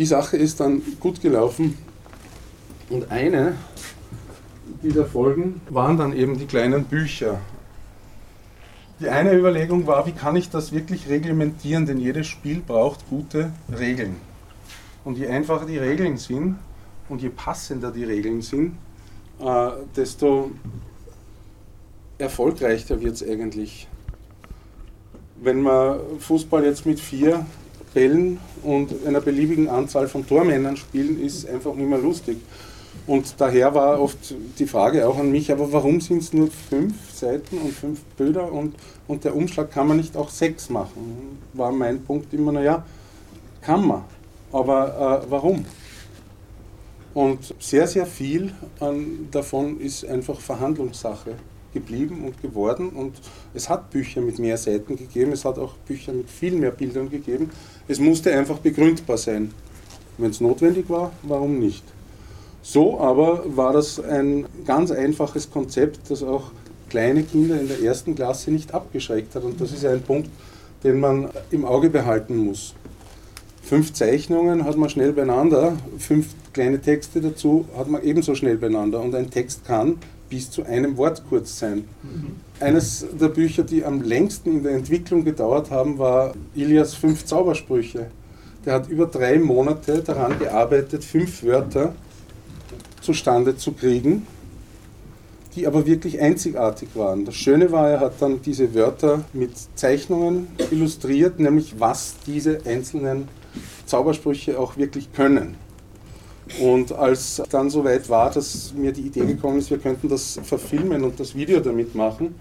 Die 0.00 0.06
Sache 0.06 0.38
ist 0.38 0.60
dann 0.60 0.80
gut 0.98 1.20
gelaufen 1.20 1.76
und 2.88 3.10
eine 3.10 3.54
dieser 4.82 5.04
Folgen 5.04 5.60
waren 5.68 5.98
dann 5.98 6.16
eben 6.16 6.38
die 6.38 6.46
kleinen 6.46 6.84
Bücher. 6.84 7.38
Die 8.98 9.10
eine 9.10 9.34
Überlegung 9.34 9.86
war, 9.86 10.06
wie 10.06 10.12
kann 10.12 10.36
ich 10.36 10.48
das 10.48 10.72
wirklich 10.72 11.10
reglementieren, 11.10 11.84
denn 11.84 11.98
jedes 11.98 12.28
Spiel 12.28 12.62
braucht 12.66 13.10
gute 13.10 13.52
Regeln. 13.78 14.16
Und 15.04 15.18
je 15.18 15.26
einfacher 15.26 15.66
die 15.66 15.76
Regeln 15.76 16.16
sind 16.16 16.56
und 17.10 17.20
je 17.20 17.28
passender 17.28 17.90
die 17.90 18.04
Regeln 18.04 18.40
sind, 18.40 18.78
äh, 19.38 19.68
desto 19.94 20.50
erfolgreicher 22.16 22.98
wird 23.02 23.16
es 23.16 23.22
eigentlich. 23.22 23.86
Wenn 25.42 25.60
man 25.60 26.00
Fußball 26.20 26.64
jetzt 26.64 26.86
mit 26.86 26.98
vier 26.98 27.44
Bällen 27.94 28.38
und 28.62 29.06
einer 29.06 29.20
beliebigen 29.20 29.68
Anzahl 29.68 30.08
von 30.08 30.26
Tormännern 30.26 30.76
spielen, 30.76 31.20
ist 31.20 31.48
einfach 31.48 31.74
nicht 31.74 31.88
mehr 31.88 31.98
lustig. 31.98 32.38
Und 33.06 33.34
daher 33.38 33.74
war 33.74 34.00
oft 34.00 34.34
die 34.58 34.66
Frage 34.66 35.08
auch 35.08 35.18
an 35.18 35.30
mich, 35.30 35.50
aber 35.50 35.72
warum 35.72 36.00
sind 36.00 36.22
es 36.22 36.32
nur 36.32 36.48
fünf 36.48 36.94
Seiten 37.12 37.58
und 37.58 37.72
fünf 37.72 38.02
Bilder 38.16 38.52
und, 38.52 38.74
und 39.08 39.24
der 39.24 39.34
Umschlag 39.34 39.70
kann 39.70 39.88
man 39.88 39.96
nicht 39.96 40.16
auch 40.16 40.28
sechs 40.28 40.70
machen? 40.70 41.38
War 41.52 41.72
mein 41.72 42.02
Punkt 42.02 42.32
immer, 42.34 42.52
naja, 42.52 42.84
kann 43.62 43.86
man, 43.86 44.04
aber 44.52 45.22
äh, 45.24 45.30
warum? 45.30 45.64
Und 47.14 47.54
sehr, 47.58 47.86
sehr 47.86 48.06
viel 48.06 48.52
an, 48.78 49.28
davon 49.30 49.80
ist 49.80 50.04
einfach 50.04 50.38
Verhandlungssache 50.38 51.34
geblieben 51.72 52.24
und 52.24 52.40
geworden. 52.42 52.90
Und 52.90 53.14
es 53.54 53.68
hat 53.68 53.90
Bücher 53.90 54.20
mit 54.20 54.38
mehr 54.38 54.56
Seiten 54.56 54.96
gegeben, 54.96 55.32
es 55.32 55.44
hat 55.44 55.58
auch 55.58 55.74
Bücher 55.86 56.12
mit 56.12 56.28
viel 56.28 56.54
mehr 56.54 56.70
Bildern 56.70 57.10
gegeben. 57.10 57.50
Es 57.88 57.98
musste 57.98 58.32
einfach 58.32 58.58
begründbar 58.58 59.18
sein. 59.18 59.52
Wenn 60.18 60.30
es 60.30 60.40
notwendig 60.40 60.88
war, 60.88 61.12
warum 61.22 61.58
nicht? 61.58 61.84
So 62.62 63.00
aber 63.00 63.44
war 63.56 63.72
das 63.72 63.98
ein 63.98 64.44
ganz 64.66 64.90
einfaches 64.90 65.50
Konzept, 65.50 66.10
das 66.10 66.22
auch 66.22 66.50
kleine 66.90 67.22
Kinder 67.22 67.58
in 67.58 67.68
der 67.68 67.80
ersten 67.80 68.14
Klasse 68.14 68.50
nicht 68.50 68.74
abgeschreckt 68.74 69.34
hat. 69.34 69.44
Und 69.44 69.60
das 69.60 69.72
ist 69.72 69.84
ein 69.84 70.02
Punkt, 70.02 70.28
den 70.84 71.00
man 71.00 71.30
im 71.50 71.64
Auge 71.64 71.88
behalten 71.88 72.36
muss. 72.36 72.74
Fünf 73.62 73.92
Zeichnungen 73.92 74.64
hat 74.64 74.76
man 74.76 74.90
schnell 74.90 75.12
beieinander, 75.12 75.76
fünf 75.98 76.34
kleine 76.52 76.80
Texte 76.80 77.20
dazu 77.20 77.66
hat 77.76 77.88
man 77.88 78.02
ebenso 78.02 78.34
schnell 78.34 78.56
beieinander. 78.56 79.00
Und 79.00 79.14
ein 79.14 79.30
Text 79.30 79.64
kann 79.64 79.98
bis 80.30 80.50
zu 80.50 80.64
einem 80.64 80.96
Wort 80.96 81.22
kurz 81.28 81.58
sein. 81.58 81.84
Eines 82.60 83.06
der 83.20 83.28
Bücher, 83.28 83.64
die 83.64 83.84
am 83.84 84.00
längsten 84.00 84.50
in 84.52 84.62
der 84.62 84.72
Entwicklung 84.72 85.24
gedauert 85.24 85.70
haben, 85.70 85.98
war 85.98 86.32
Ilias 86.54 86.94
fünf 86.94 87.26
Zaubersprüche. 87.26 88.06
Der 88.64 88.74
hat 88.74 88.88
über 88.88 89.06
drei 89.06 89.38
Monate 89.38 90.02
daran 90.02 90.38
gearbeitet, 90.38 91.04
fünf 91.04 91.42
Wörter 91.42 91.94
zustande 93.00 93.56
zu 93.56 93.72
kriegen, 93.72 94.26
die 95.56 95.66
aber 95.66 95.86
wirklich 95.86 96.20
einzigartig 96.20 96.90
waren. 96.94 97.24
Das 97.24 97.34
Schöne 97.34 97.72
war, 97.72 97.90
er 97.90 98.00
hat 98.00 98.20
dann 98.20 98.40
diese 98.42 98.74
Wörter 98.74 99.24
mit 99.32 99.52
Zeichnungen 99.74 100.46
illustriert, 100.70 101.40
nämlich 101.40 101.80
was 101.80 102.14
diese 102.26 102.60
einzelnen 102.66 103.28
Zaubersprüche 103.86 104.58
auch 104.58 104.76
wirklich 104.76 105.12
können. 105.12 105.56
Und 106.58 106.92
als 106.92 107.42
dann 107.50 107.70
soweit 107.70 108.08
war, 108.08 108.30
dass 108.30 108.72
mir 108.74 108.92
die 108.92 109.02
Idee 109.02 109.24
gekommen 109.24 109.58
ist, 109.58 109.70
wir 109.70 109.78
könnten 109.78 110.08
das 110.08 110.40
verfilmen 110.42 111.04
und 111.04 111.20
das 111.20 111.34
Video 111.34 111.60
damit 111.60 111.94
machen, 111.94 112.34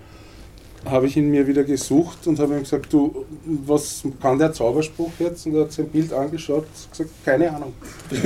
habe 0.85 1.07
ich 1.07 1.17
ihn 1.17 1.29
mir 1.29 1.45
wieder 1.45 1.63
gesucht 1.63 2.25
und 2.25 2.39
habe 2.39 2.55
ihm 2.55 2.61
gesagt, 2.61 2.91
du, 2.93 3.25
was 3.65 4.03
kann 4.21 4.39
der 4.39 4.53
Zauberspruch 4.53 5.11
jetzt? 5.19 5.45
Und 5.45 5.55
er 5.55 5.63
hat 5.63 5.73
sein 5.73 5.89
Bild 5.89 6.13
angeschaut 6.13 6.63
und 6.63 6.91
gesagt, 6.91 7.09
keine 7.25 7.53
Ahnung. 7.53 7.73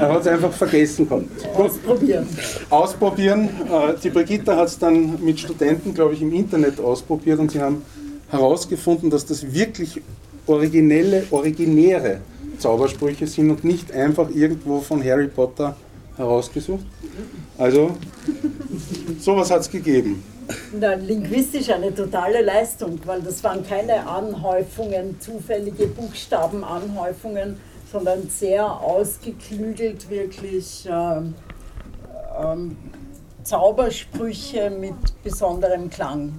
er 0.00 0.12
hat 0.12 0.20
es 0.20 0.26
einfach 0.26 0.52
vergessen 0.52 1.08
gehabt. 1.08 1.24
Ausprobieren. 1.56 2.26
Ausprobieren. 2.68 3.48
Äh, 3.70 3.94
die 4.02 4.10
Brigitte 4.10 4.54
hat 4.54 4.68
es 4.68 4.78
dann 4.78 5.24
mit 5.24 5.40
Studenten, 5.40 5.94
glaube 5.94 6.14
ich, 6.14 6.20
im 6.20 6.32
Internet 6.32 6.78
ausprobiert 6.78 7.38
und 7.38 7.50
sie 7.50 7.60
haben 7.60 7.82
herausgefunden, 8.30 9.08
dass 9.08 9.24
das 9.24 9.52
wirklich 9.52 10.02
originelle, 10.46 11.24
originäre 11.30 12.20
Zaubersprüche 12.64 13.26
sind 13.26 13.50
und 13.50 13.62
nicht 13.62 13.92
einfach 13.92 14.30
irgendwo 14.30 14.80
von 14.80 15.04
Harry 15.04 15.28
Potter 15.28 15.76
herausgesucht. 16.16 16.86
Also, 17.58 17.90
sowas 19.20 19.50
hat 19.50 19.60
es 19.60 19.70
gegeben. 19.70 20.24
Na, 20.72 20.94
linguistisch 20.94 21.68
eine 21.68 21.94
totale 21.94 22.40
Leistung, 22.40 22.98
weil 23.04 23.20
das 23.20 23.44
waren 23.44 23.66
keine 23.66 24.06
Anhäufungen, 24.06 25.20
zufällige 25.20 25.88
Buchstabenanhäufungen, 25.88 27.58
sondern 27.92 28.30
sehr 28.30 28.64
ausgeklügelt 28.64 30.08
wirklich 30.08 30.86
äh, 30.86 31.20
ähm, 32.42 32.78
Zaubersprüche 33.42 34.70
mit 34.70 34.94
besonderem 35.22 35.90
Klang. 35.90 36.38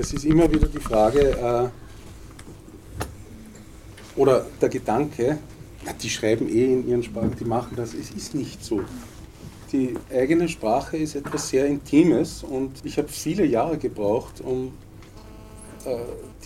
Es 0.00 0.14
ist 0.14 0.24
immer 0.24 0.50
wieder 0.50 0.66
die 0.66 0.78
Frage 0.78 1.20
äh, 4.16 4.18
oder 4.18 4.46
der 4.58 4.70
Gedanke, 4.70 5.36
ja, 5.84 5.92
die 5.92 6.08
schreiben 6.08 6.48
eh 6.48 6.72
in 6.72 6.88
ihren 6.88 7.02
Sprachen, 7.02 7.36
die 7.38 7.44
machen 7.44 7.76
das. 7.76 7.92
Es 7.92 8.10
ist 8.10 8.34
nicht 8.34 8.64
so. 8.64 8.80
Die 9.72 9.92
eigene 10.10 10.48
Sprache 10.48 10.96
ist 10.96 11.16
etwas 11.16 11.50
sehr 11.50 11.66
Intimes 11.66 12.42
und 12.42 12.80
ich 12.82 12.96
habe 12.96 13.08
viele 13.08 13.44
Jahre 13.44 13.76
gebraucht, 13.76 14.40
um 14.40 14.72
äh, 15.84 15.96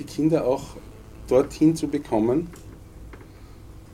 die 0.01 0.05
Kinder 0.05 0.49
auch 0.49 0.77
dorthin 1.29 1.77
zu 1.77 1.87
bekommen, 1.87 2.51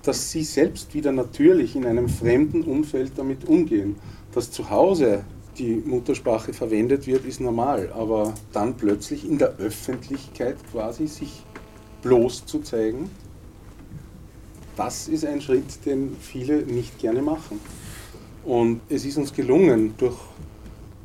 dass 0.04 0.30
sie 0.30 0.42
selbst 0.42 0.94
wieder 0.94 1.12
natürlich 1.12 1.76
in 1.76 1.84
einem 1.84 2.08
fremden 2.08 2.62
Umfeld 2.62 3.12
damit 3.16 3.46
umgehen. 3.46 3.96
Dass 4.32 4.50
zu 4.50 4.70
Hause 4.70 5.26
die 5.58 5.82
Muttersprache 5.84 6.52
verwendet 6.52 7.06
wird, 7.06 7.24
ist 7.24 7.40
normal, 7.40 7.92
aber 7.92 8.34
dann 8.52 8.76
plötzlich 8.76 9.28
in 9.28 9.38
der 9.38 9.56
Öffentlichkeit 9.58 10.56
quasi 10.70 11.06
sich 11.06 11.44
bloß 12.02 12.46
zu 12.46 12.60
zeigen, 12.60 13.10
das 14.76 15.08
ist 15.08 15.26
ein 15.26 15.40
Schritt, 15.42 15.84
den 15.84 16.16
viele 16.20 16.62
nicht 16.62 16.98
gerne 16.98 17.20
machen. 17.20 17.60
Und 18.44 18.80
es 18.88 19.04
ist 19.04 19.18
uns 19.18 19.32
gelungen, 19.34 19.94
durch, 19.98 20.16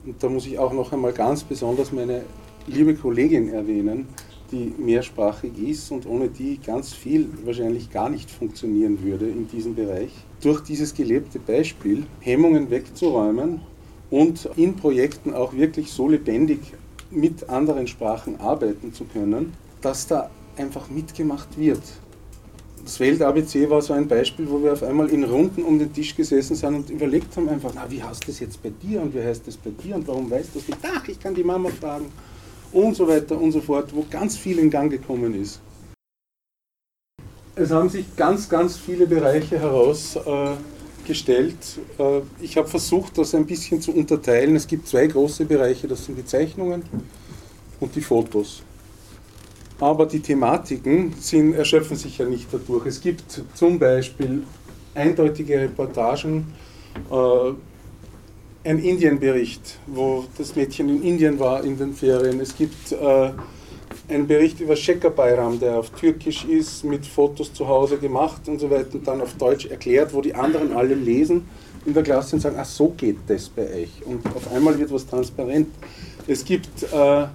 und 0.05 0.23
da 0.23 0.29
muss 0.29 0.45
ich 0.45 0.57
auch 0.57 0.71
noch 0.71 0.93
einmal 0.93 1.11
ganz 1.11 1.43
besonders 1.43 1.91
meine 1.91 2.23
liebe 2.67 2.95
Kollegin 2.95 3.49
erwähnen, 3.49 4.07
die 4.51 4.73
mehrsprachig 4.77 5.51
ist 5.57 5.91
und 5.91 6.05
ohne 6.05 6.29
die 6.29 6.57
ganz 6.57 6.93
viel 6.93 7.27
wahrscheinlich 7.43 7.91
gar 7.91 8.09
nicht 8.09 8.31
funktionieren 8.31 9.03
würde 9.03 9.27
in 9.27 9.47
diesem 9.47 9.75
Bereich, 9.75 10.11
durch 10.41 10.61
dieses 10.61 10.93
gelebte 10.93 11.39
Beispiel 11.39 12.05
Hemmungen 12.21 12.69
wegzuräumen 12.69 13.59
und 14.09 14.49
in 14.55 14.75
Projekten 14.75 15.33
auch 15.33 15.53
wirklich 15.53 15.91
so 15.91 16.07
lebendig 16.07 16.59
mit 17.11 17.49
anderen 17.49 17.87
Sprachen 17.87 18.39
arbeiten 18.39 18.93
zu 18.93 19.05
können, 19.05 19.53
dass 19.81 20.07
da 20.07 20.29
einfach 20.57 20.89
mitgemacht 20.89 21.57
wird. 21.57 21.81
Das 22.83 22.99
Welt-ABC 22.99 23.69
war 23.69 23.81
so 23.81 23.93
ein 23.93 24.07
Beispiel, 24.07 24.47
wo 24.49 24.61
wir 24.61 24.73
auf 24.73 24.83
einmal 24.83 25.09
in 25.09 25.23
Runden 25.23 25.63
um 25.63 25.79
den 25.79 25.91
Tisch 25.91 26.15
gesessen 26.15 26.55
sind 26.55 26.75
und 26.75 26.89
überlegt 26.91 27.35
haben 27.35 27.49
einfach, 27.49 27.71
na, 27.73 27.89
wie 27.89 28.03
heißt 28.03 28.27
das 28.27 28.39
jetzt 28.39 28.61
bei 28.61 28.69
dir 28.69 29.01
und 29.01 29.15
wie 29.15 29.23
heißt 29.23 29.47
das 29.47 29.57
bei 29.57 29.71
dir 29.71 29.95
und 29.95 30.07
warum 30.07 30.29
weißt 30.29 30.49
du 30.53 30.59
das 30.59 30.67
nicht? 30.67 30.79
Ach, 30.83 31.07
ich 31.07 31.19
kann 31.19 31.33
die 31.33 31.43
Mama 31.43 31.69
fragen 31.69 32.11
und 32.71 32.95
so 32.95 33.07
weiter 33.07 33.39
und 33.39 33.51
so 33.51 33.61
fort, 33.61 33.89
wo 33.95 34.05
ganz 34.09 34.37
viel 34.37 34.59
in 34.59 34.69
Gang 34.69 34.91
gekommen 34.91 35.33
ist. 35.41 35.61
Es 37.55 37.71
haben 37.71 37.89
sich 37.89 38.15
ganz, 38.15 38.49
ganz 38.49 38.77
viele 38.77 39.07
Bereiche 39.07 39.57
herausgestellt. 39.57 40.57
Äh, 40.59 40.74
ich 41.09 42.57
habe 42.57 42.67
versucht, 42.67 43.17
das 43.17 43.35
ein 43.35 43.45
bisschen 43.45 43.81
zu 43.81 43.91
unterteilen. 43.91 44.55
Es 44.55 44.67
gibt 44.67 44.87
zwei 44.87 45.07
große 45.07 45.45
Bereiche, 45.45 45.87
das 45.87 46.05
sind 46.05 46.17
die 46.17 46.25
Zeichnungen 46.25 46.83
und 47.79 47.95
die 47.95 48.01
Fotos. 48.01 48.63
Aber 49.79 50.05
die 50.05 50.19
Thematiken 50.19 51.13
sind, 51.19 51.53
erschöpfen 51.53 51.97
sich 51.97 52.17
ja 52.17 52.25
nicht 52.25 52.47
dadurch. 52.51 52.85
Es 52.85 53.01
gibt 53.01 53.43
zum 53.53 53.77
Beispiel 53.77 54.43
eindeutige 54.93 55.59
Reportagen, 55.59 56.53
äh, 57.11 57.53
ein 58.67 58.79
Indienbericht, 58.79 59.79
wo 59.85 60.25
das 60.37 60.55
Mädchen 60.55 60.89
in 60.89 61.03
Indien 61.03 61.39
war 61.39 61.63
in 61.63 61.77
den 61.77 61.93
Ferien. 61.93 62.39
Es 62.39 62.55
gibt 62.55 62.93
einen 64.07 64.27
Bericht 64.27 64.59
über 64.59 64.75
Shekhar 64.75 65.11
Bayram, 65.11 65.59
der 65.59 65.79
auf 65.79 65.89
Türkisch 65.89 66.45
ist, 66.45 66.83
mit 66.83 67.05
Fotos 67.05 67.53
zu 67.53 67.67
Hause 67.67 67.97
gemacht 67.97 68.47
und 68.47 68.59
so 68.59 68.69
weiter 68.69 68.95
und 68.95 69.07
dann 69.07 69.21
auf 69.21 69.33
Deutsch 69.33 69.65
erklärt, 69.65 70.13
wo 70.13 70.21
die 70.21 70.33
anderen 70.33 70.73
alle 70.73 70.93
lesen 70.93 71.47
in 71.85 71.93
der 71.93 72.03
Klasse 72.03 72.35
und 72.35 72.41
sagen, 72.41 72.55
ach 72.59 72.65
so 72.65 72.89
geht 72.89 73.17
das 73.27 73.49
bei 73.49 73.63
euch. 73.63 74.05
Und 74.05 74.25
auf 74.35 74.51
einmal 74.51 74.77
wird 74.77 74.91
was 74.91 75.05
transparent. 75.05 75.67
Es 76.27 76.43
gibt 76.43 76.83
äh, 76.83 77.27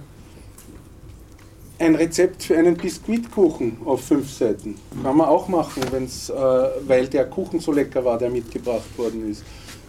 ein 1.79 1.95
Rezept 1.95 2.43
für 2.43 2.57
einen 2.57 2.75
Biskuitkuchen 2.75 3.77
auf 3.85 4.01
fünf 4.05 4.31
Seiten. 4.31 4.75
Kann 5.03 5.17
man 5.17 5.27
auch 5.27 5.47
machen, 5.47 5.83
wenn's, 5.91 6.29
äh, 6.29 6.33
weil 6.33 7.07
der 7.07 7.25
Kuchen 7.25 7.59
so 7.59 7.71
lecker 7.71 8.03
war, 8.05 8.17
der 8.17 8.29
mitgebracht 8.29 8.97
worden 8.97 9.29
ist. 9.31 9.43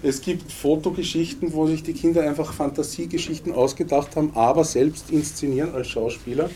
Es 0.04 0.20
gibt 0.20 0.50
Fotogeschichten, 0.50 1.52
wo 1.52 1.66
sich 1.68 1.84
die 1.84 1.92
Kinder 1.92 2.22
einfach 2.22 2.52
Fantasiegeschichten 2.52 3.52
ausgedacht 3.52 4.16
haben, 4.16 4.32
aber 4.34 4.64
selbst 4.64 5.10
inszenieren 5.10 5.72
als 5.74 5.88
Schauspieler. 5.88 6.50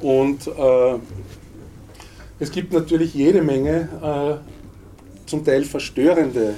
Und 0.00 0.46
äh, 0.46 0.98
es 2.38 2.52
gibt 2.52 2.72
natürlich 2.72 3.14
jede 3.14 3.42
Menge 3.42 4.40
äh, 4.44 5.28
zum 5.28 5.44
Teil 5.44 5.64
verstörende 5.64 6.54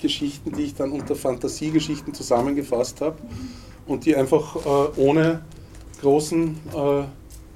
Geschichten, 0.00 0.52
die 0.52 0.62
ich 0.62 0.74
dann 0.74 0.90
unter 0.90 1.14
Fantasiegeschichten 1.14 2.14
zusammengefasst 2.14 3.00
habe 3.00 3.16
und 3.86 4.04
die 4.06 4.16
einfach 4.16 4.56
äh, 4.56 5.00
ohne 5.00 5.42
großen 6.00 6.56
äh, 6.74 7.02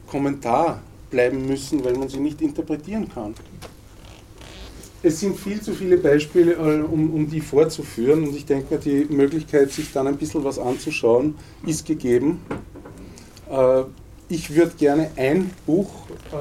Kommentar 0.08 0.82
bleiben 1.10 1.46
müssen, 1.46 1.84
weil 1.84 1.94
man 1.94 2.08
sie 2.08 2.20
nicht 2.20 2.40
interpretieren 2.40 3.08
kann. 3.08 3.34
Es 5.02 5.20
sind 5.20 5.38
viel 5.38 5.60
zu 5.60 5.72
viele 5.72 5.96
Beispiele, 5.96 6.52
äh, 6.52 6.82
um, 6.82 7.12
um 7.12 7.28
die 7.28 7.40
vorzuführen. 7.40 8.26
Und 8.28 8.36
ich 8.36 8.44
denke 8.44 8.78
die 8.78 9.06
Möglichkeit, 9.08 9.72
sich 9.72 9.92
dann 9.92 10.06
ein 10.06 10.16
bisschen 10.16 10.44
was 10.44 10.58
anzuschauen, 10.58 11.36
ist 11.66 11.86
gegeben. 11.86 12.40
Äh, 13.50 13.84
ich 14.28 14.54
würde 14.54 14.72
gerne 14.76 15.10
ein 15.16 15.50
Buch, 15.66 15.90
äh, 16.32 16.36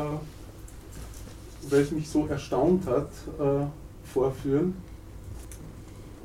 weil 1.70 1.82
es 1.82 1.92
mich 1.92 2.10
so 2.10 2.26
erstaunt 2.28 2.88
hat, 2.88 3.10
vorführen. 4.12 4.74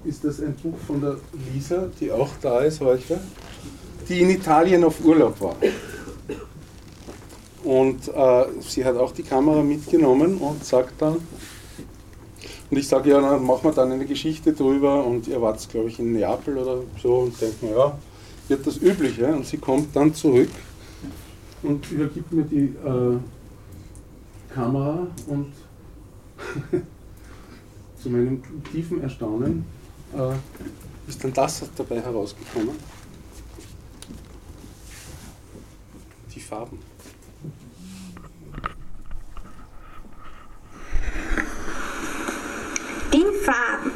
Ist 0.05 0.25
das 0.25 0.41
ein 0.41 0.55
Buch 0.55 0.79
von 0.87 1.03
der 1.03 1.19
Lisa, 1.53 1.89
die 2.01 2.11
auch 2.11 2.31
da 2.41 2.61
ist 2.61 2.81
heute, 2.81 3.21
die 4.09 4.23
in 4.23 4.31
Italien 4.31 4.85
auf 4.85 5.05
Urlaub 5.05 5.39
war. 5.43 5.57
Und 7.63 8.11
sie 8.61 8.85
hat 8.87 8.97
auch 8.97 9.13
die 9.13 9.23
Kamera 9.23 9.63
mitgenommen 9.63 10.39
und 10.39 10.65
sagt 10.65 10.95
dann, 11.03 11.17
und 12.71 12.77
ich 12.77 12.89
sage, 12.89 13.11
ja, 13.11 13.21
dann 13.21 13.45
machen 13.45 13.65
wir 13.65 13.73
dann 13.73 13.93
eine 13.93 14.07
Geschichte 14.07 14.53
drüber 14.53 15.05
und 15.05 15.29
ihr 15.29 15.41
wart, 15.41 15.69
glaube 15.69 15.89
ich, 15.89 15.99
in 15.99 16.13
Neapel 16.13 16.57
oder 16.59 16.79
so 17.01 17.21
und 17.21 17.41
denkt 17.41 17.63
mir, 17.63 17.71
ja, 17.71 17.99
wird 18.49 18.67
das 18.67 18.79
Übliche. 18.79 19.27
Und 19.27 19.47
sie 19.47 19.59
kommt 19.59 19.95
dann 19.95 20.15
zurück 20.15 20.51
und 21.63 21.91
übergibt 21.91 22.33
mir 22.33 22.45
die 22.45 22.75
äh, 22.85 23.19
Kamera 24.53 25.07
und 25.27 25.53
zu 28.03 28.11
meinem 28.11 28.43
tiefen 28.71 29.03
Erstaunen 29.03 29.65
äh, 30.15 31.09
ist 31.09 31.23
dann 31.23 31.33
das 31.33 31.63
dabei 31.77 32.01
herausgekommen. 32.01 32.77
Die 36.35 36.41
Farben. 36.41 36.79
Die 43.13 43.23
Farben. 43.45 43.93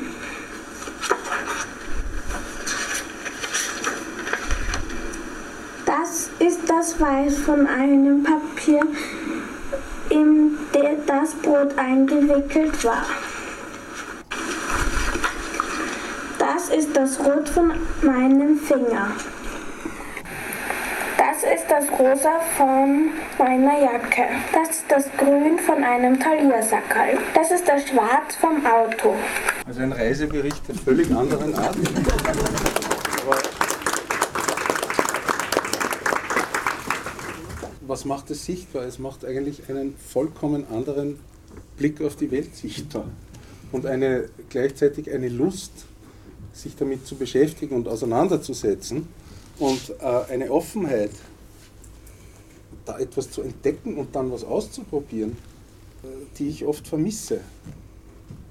Das 5.86 6.28
ist 6.38 6.60
das 6.68 7.00
Weiß 7.00 7.38
von 7.38 7.66
einem 7.66 8.22
Papier, 8.22 8.82
in 10.10 10.58
das 11.06 11.34
Brot 11.34 11.78
eingewickelt 11.78 12.84
war. 12.84 13.06
Das 16.38 16.68
ist 16.68 16.94
das 16.94 17.18
Rot 17.20 17.48
von 17.48 17.72
meinem 18.02 18.58
Finger. 18.58 19.12
Das 21.30 21.42
ist 21.42 21.66
das 21.68 21.84
Rosa 21.90 22.40
von 22.56 23.10
meiner 23.38 23.78
Jacke. 23.78 24.22
Das 24.50 24.70
ist 24.70 24.84
das 24.88 25.04
Grün 25.18 25.58
von 25.58 25.84
einem 25.84 26.18
Taliersackerl. 26.18 27.18
Das 27.34 27.50
ist 27.50 27.68
das 27.68 27.86
Schwarz 27.86 28.34
vom 28.40 28.64
Auto. 28.64 29.14
Also 29.66 29.80
ein 29.80 29.92
Reisebericht 29.92 30.66
der 30.66 30.74
völlig 30.76 31.10
anderen 31.10 31.54
Art. 31.54 31.76
Was 37.86 38.06
macht 38.06 38.30
es 38.30 38.46
sichtbar? 38.46 38.84
Es 38.84 38.98
macht 38.98 39.26
eigentlich 39.26 39.68
einen 39.68 39.96
vollkommen 39.98 40.64
anderen 40.72 41.20
Blick 41.76 42.00
auf 42.00 42.16
die 42.16 42.30
Welt 42.30 42.56
sichtbar. 42.56 43.04
Und 43.70 43.84
eine, 43.84 44.30
gleichzeitig 44.48 45.10
eine 45.10 45.28
Lust, 45.28 45.72
sich 46.54 46.74
damit 46.74 47.06
zu 47.06 47.16
beschäftigen 47.16 47.74
und 47.76 47.86
auseinanderzusetzen 47.86 49.08
und 49.58 49.94
äh, 50.00 50.32
eine 50.32 50.50
Offenheit, 50.50 51.10
da 52.84 52.98
etwas 52.98 53.30
zu 53.30 53.42
entdecken 53.42 53.96
und 53.96 54.14
dann 54.14 54.30
was 54.32 54.44
auszuprobieren, 54.44 55.32
äh, 56.02 56.06
die 56.38 56.48
ich 56.48 56.64
oft 56.64 56.86
vermisse. 56.86 57.40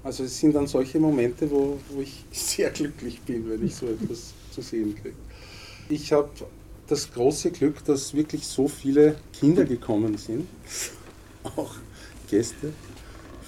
Also 0.04 0.24
es 0.24 0.38
sind 0.38 0.54
dann 0.54 0.66
solche 0.66 1.00
Momente, 1.00 1.50
wo, 1.50 1.78
wo 1.90 2.00
ich 2.00 2.24
sehr 2.32 2.70
glücklich 2.70 3.20
bin, 3.22 3.48
wenn 3.48 3.64
ich 3.66 3.74
so 3.74 3.86
etwas 3.86 4.32
zu 4.50 4.62
sehen 4.62 4.94
kriege. 4.94 5.16
Ich 5.88 6.12
habe 6.12 6.28
das 6.86 7.12
große 7.12 7.50
Glück, 7.50 7.84
dass 7.84 8.14
wirklich 8.14 8.46
so 8.46 8.68
viele 8.68 9.16
Kinder 9.38 9.64
gekommen 9.64 10.16
sind, 10.16 10.46
auch 11.56 11.74
Gäste 12.30 12.72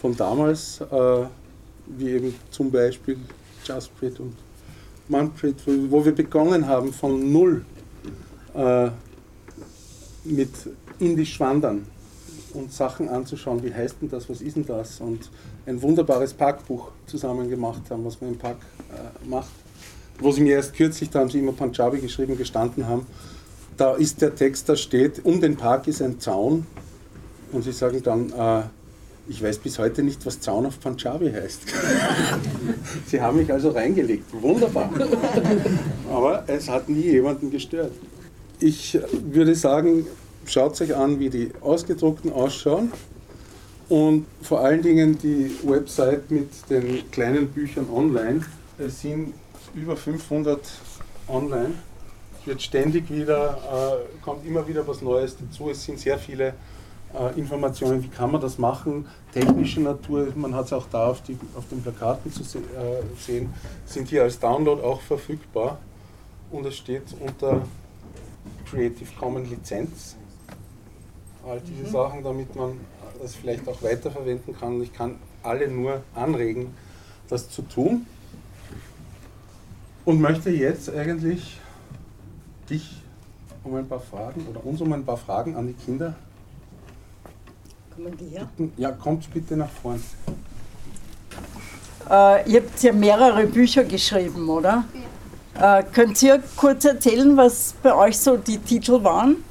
von 0.01 0.17
damals, 0.17 0.81
äh, 0.81 1.27
wie 1.87 2.11
eben 2.11 2.35
zum 2.51 2.71
Beispiel 2.71 3.19
Jasprit 3.65 4.19
und 4.21 4.35
Manfred, 5.11 5.57
wo 5.91 6.05
wir 6.05 6.13
begonnen 6.13 6.67
haben 6.67 6.93
von 6.93 7.33
null 7.33 7.65
äh, 8.55 8.91
mit 10.25 10.51
indisch 10.99 11.39
wandern 11.41 11.87
und 12.55 12.73
Sachen 12.73 13.09
anzuschauen, 13.09 13.63
wie 13.63 13.73
heißt 13.73 13.97
denn 14.01 14.11
das, 14.11 14.29
was 14.29 14.41
ist 14.41 14.57
denn 14.57 14.67
das? 14.67 15.01
Und 15.01 15.31
ein 15.67 15.81
wunderbares 15.83 16.33
Parkbuch 16.33 16.91
zusammen 17.07 17.49
gemacht 17.49 17.83
haben, 17.91 18.05
was 18.05 18.21
man 18.21 18.31
im 18.31 18.39
Park 18.39 18.59
äh, 18.91 19.29
macht, 19.29 19.51
wo 20.19 20.33
sie 20.33 20.43
mir 20.43 20.57
erst 20.57 20.75
kürzlich, 20.75 21.11
da 21.11 21.21
haben 21.21 21.31
sie 21.31 21.39
immer 21.39 21.53
Punjabi 21.53 22.01
geschrieben, 22.01 22.37
gestanden 22.37 22.87
haben, 22.87 23.07
da 23.77 23.95
ist 23.95 24.21
der 24.21 24.35
Text, 24.35 24.69
da 24.69 24.77
steht, 24.77 25.25
um 25.25 25.41
den 25.41 25.57
Park 25.57 25.87
ist 25.89 26.03
ein 26.03 26.21
Zaun. 26.21 26.67
Und 27.53 27.63
sie 27.63 27.73
sagen 27.73 28.03
dann, 28.03 28.31
äh, 28.31 28.63
ich 29.31 29.41
weiß 29.41 29.59
bis 29.59 29.79
heute 29.79 30.03
nicht, 30.03 30.27
was 30.27 30.41
Zaun 30.41 30.67
auf 30.67 30.81
Punjabi 30.81 31.31
heißt. 31.31 31.63
Sie 33.07 33.21
haben 33.21 33.37
mich 33.39 33.53
also 33.53 33.71
reingelegt. 33.71 34.25
Wunderbar. 34.33 34.91
Aber 36.11 36.43
es 36.49 36.69
hat 36.69 36.89
nie 36.89 37.03
jemanden 37.03 37.49
gestört. 37.49 37.93
Ich 38.59 38.99
würde 39.13 39.55
sagen, 39.55 40.05
schaut 40.47 40.81
euch 40.81 40.97
an, 40.97 41.21
wie 41.21 41.31
die 41.31 41.53
ausgedruckten 41.61 42.33
ausschauen. 42.33 42.91
Und 43.89 44.27
vor 44.43 44.61
allen 44.61 44.83
Dingen 44.83 45.17
die 45.17 45.57
Website 45.63 46.29
mit 46.31 46.49
den 46.69 47.09
kleinen 47.13 47.49
Büchern 47.49 47.89
online. 47.89 48.41
Es 48.79 49.01
sind 49.01 49.35
über 49.77 49.97
500 49.97 50.61
online. 51.29 51.75
Es 52.41 52.47
wird 52.49 52.63
ständig 52.63 53.09
wieder, 53.11 54.03
äh, 54.03 54.23
kommt 54.25 54.45
immer 54.45 54.67
wieder 54.67 54.87
was 54.89 55.03
Neues 55.03 55.37
dazu. 55.37 55.71
Es 55.71 55.85
sind 55.85 56.01
sehr 56.01 56.19
viele 56.19 56.55
äh, 57.15 57.39
Informationen, 57.39 58.03
wie 58.03 58.09
kann 58.09 58.31
man 58.31 58.41
das 58.41 58.59
machen, 58.59 59.07
technische 59.33 59.81
Natur, 59.81 60.29
man 60.35 60.55
hat 60.55 60.67
es 60.67 60.73
auch 60.73 60.87
da 60.91 61.09
auf, 61.09 61.23
die, 61.23 61.39
auf 61.57 61.69
den 61.69 61.83
Plakaten 61.83 62.33
zu 62.33 62.43
se 62.45 62.59
äh, 62.59 63.03
sehen, 63.19 63.53
sind 63.87 64.09
hier 64.09 64.23
als 64.23 64.39
Download 64.39 64.83
auch 64.83 65.01
verfügbar 65.01 65.79
und 66.51 66.67
es 66.67 66.77
steht 66.77 67.05
unter 67.21 67.63
Creative 68.71 69.09
Commons 69.19 69.51
Lizenz. 69.51 70.17
All 71.47 71.61
diese 71.61 71.89
mhm. 71.89 71.93
Sachen, 71.93 72.23
damit 72.23 72.55
man 72.55 72.79
das 73.21 73.35
vielleicht 73.35 73.67
auch 73.69 73.83
weiterverwenden 73.83 74.57
kann. 74.59 74.77
Und 74.77 74.83
ich 74.83 74.93
kann 74.93 75.17
alle 75.43 75.69
nur 75.69 76.03
anregen, 76.15 76.75
das 77.29 77.51
zu 77.51 77.63
tun. 77.63 78.07
Und 80.05 80.21
möchte 80.21 80.51
jetzt 80.51 80.91
eigentlich 80.91 81.59
dich 82.69 83.03
um 83.65 83.75
ein 83.75 83.87
paar 83.87 84.01
Fragen 84.01 84.47
oder 84.49 84.65
uns 84.65 84.81
um 84.81 84.93
ein 84.93 85.05
paar 85.05 85.17
Fragen 85.17 85.57
an 85.57 85.67
die 85.67 85.75
Kinder 85.75 86.15
Kommen 88.03 88.17
die 88.17 88.29
her? 88.29 88.49
Ja, 88.79 88.93
kommt 88.93 89.31
bitte 89.35 89.57
nach 89.59 89.69
vorne. 89.69 90.01
Äh, 92.09 92.51
ihr 92.51 92.63
habt 92.63 92.83
ja 92.83 92.95
mehrere 92.95 93.47
Bücher 93.47 93.85
geschrieben, 93.85 94.49
oder? 94.49 94.85
Ja. 95.55 95.81
Äh, 95.81 95.85
könnt 95.93 96.23
ihr 96.23 96.43
kurz 96.57 96.87
erzählen, 96.87 97.37
was 97.37 97.75
bei 97.83 97.95
euch 97.95 98.19
so 98.19 98.39
die 98.39 98.57
Titel 98.57 99.05
waren? 99.05 99.45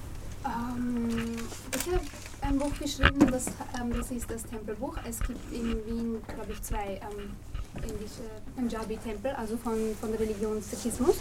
Ähm, 0.43 1.35
ich 1.75 1.93
habe 1.93 2.01
ein 2.41 2.57
Buch 2.57 2.73
geschrieben, 2.79 3.19
das, 3.31 3.45
ähm, 3.79 3.93
das 3.95 4.09
ist 4.09 4.31
das 4.31 4.43
Tempelbuch. 4.47 4.95
Es 5.07 5.19
gibt 5.19 5.53
in 5.53 5.75
Wien, 5.85 6.17
glaube 6.27 6.51
ich, 6.51 6.61
zwei 6.63 6.99
ähm, 7.03 7.35
indische 7.75 8.23
Punjabi-Tempel, 8.55 9.31
also 9.33 9.57
von, 9.57 9.75
von 10.01 10.09
der 10.09 10.21
Religion 10.21 10.59
Sikhismus. 10.59 11.17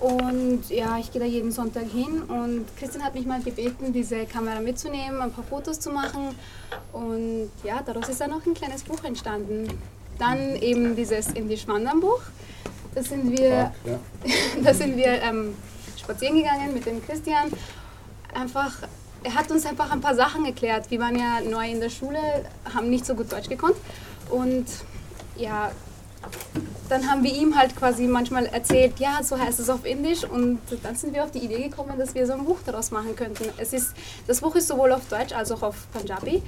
Und 0.00 0.68
ja, 0.68 0.98
ich 0.98 1.12
gehe 1.12 1.20
da 1.20 1.26
jeden 1.26 1.52
Sonntag 1.52 1.84
hin 1.84 2.22
und 2.22 2.66
Christian 2.76 3.04
hat 3.04 3.14
mich 3.14 3.26
mal 3.26 3.40
gebeten, 3.40 3.92
diese 3.92 4.26
Kamera 4.26 4.60
mitzunehmen, 4.60 5.20
ein 5.20 5.32
paar 5.32 5.44
Fotos 5.44 5.80
zu 5.80 5.90
machen. 5.90 6.34
Und 6.92 7.50
ja, 7.62 7.80
daraus 7.84 8.08
ist 8.08 8.20
dann 8.20 8.32
auch 8.32 8.44
ein 8.44 8.54
kleines 8.54 8.82
Buch 8.82 9.02
entstanden. 9.04 9.68
Dann 10.18 10.56
eben 10.56 10.94
dieses 10.94 11.28
Indisch-Wandern-Buch. 11.28 12.20
Da 12.94 13.02
sind 13.02 13.30
wir, 13.30 13.48
ja. 13.84 14.00
da 14.62 14.74
sind 14.74 14.96
wir 14.96 15.22
ähm, 15.22 15.54
spazieren 15.96 16.36
gegangen 16.36 16.74
mit 16.74 16.86
dem 16.86 17.04
Christian. 17.04 17.50
Einfach, 18.34 18.72
er 19.22 19.34
hat 19.34 19.50
uns 19.50 19.64
einfach 19.64 19.90
ein 19.90 20.00
paar 20.00 20.14
Sachen 20.14 20.44
erklärt. 20.44 20.90
Wir 20.90 21.00
waren 21.00 21.18
ja 21.18 21.40
neu 21.40 21.70
in 21.70 21.80
der 21.80 21.90
Schule, 21.90 22.18
haben 22.74 22.90
nicht 22.90 23.06
so 23.06 23.14
gut 23.14 23.32
Deutsch 23.32 23.48
gekonnt. 23.48 23.76
Und 24.28 24.66
ja, 25.36 25.70
dann 26.94 27.10
haben 27.10 27.24
wir 27.24 27.34
ihm 27.34 27.58
halt 27.58 27.74
quasi 27.74 28.06
manchmal 28.06 28.46
erzählt, 28.46 29.00
ja, 29.00 29.18
so 29.20 29.36
heißt 29.36 29.58
es 29.58 29.68
auf 29.68 29.84
Indisch 29.84 30.22
und 30.22 30.60
dann 30.84 30.94
sind 30.94 31.12
wir 31.12 31.24
auf 31.24 31.32
die 31.32 31.40
Idee 31.40 31.68
gekommen, 31.68 31.98
dass 31.98 32.14
wir 32.14 32.24
so 32.24 32.34
ein 32.34 32.44
Buch 32.44 32.58
daraus 32.64 32.92
machen 32.92 33.16
könnten. 33.16 33.46
Es 33.56 33.72
ist, 33.72 33.94
das 34.28 34.40
Buch 34.40 34.54
ist 34.54 34.68
sowohl 34.68 34.92
auf 34.92 35.08
Deutsch 35.08 35.32
als 35.32 35.50
auch 35.50 35.62
auf 35.62 35.88
Punjabi 35.92 36.40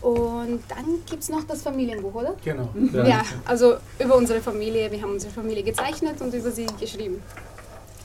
und 0.00 0.62
dann 0.70 1.02
gibt 1.08 1.22
es 1.22 1.28
noch 1.28 1.44
das 1.44 1.60
Familienbuch, 1.60 2.14
oder? 2.14 2.34
Genau. 2.42 2.70
Ja. 2.94 3.06
ja, 3.06 3.22
also 3.44 3.76
über 3.98 4.16
unsere 4.16 4.40
Familie, 4.40 4.90
wir 4.90 5.02
haben 5.02 5.12
unsere 5.12 5.32
Familie 5.32 5.62
gezeichnet 5.62 6.18
und 6.22 6.32
über 6.32 6.50
sie 6.50 6.66
geschrieben. 6.80 7.22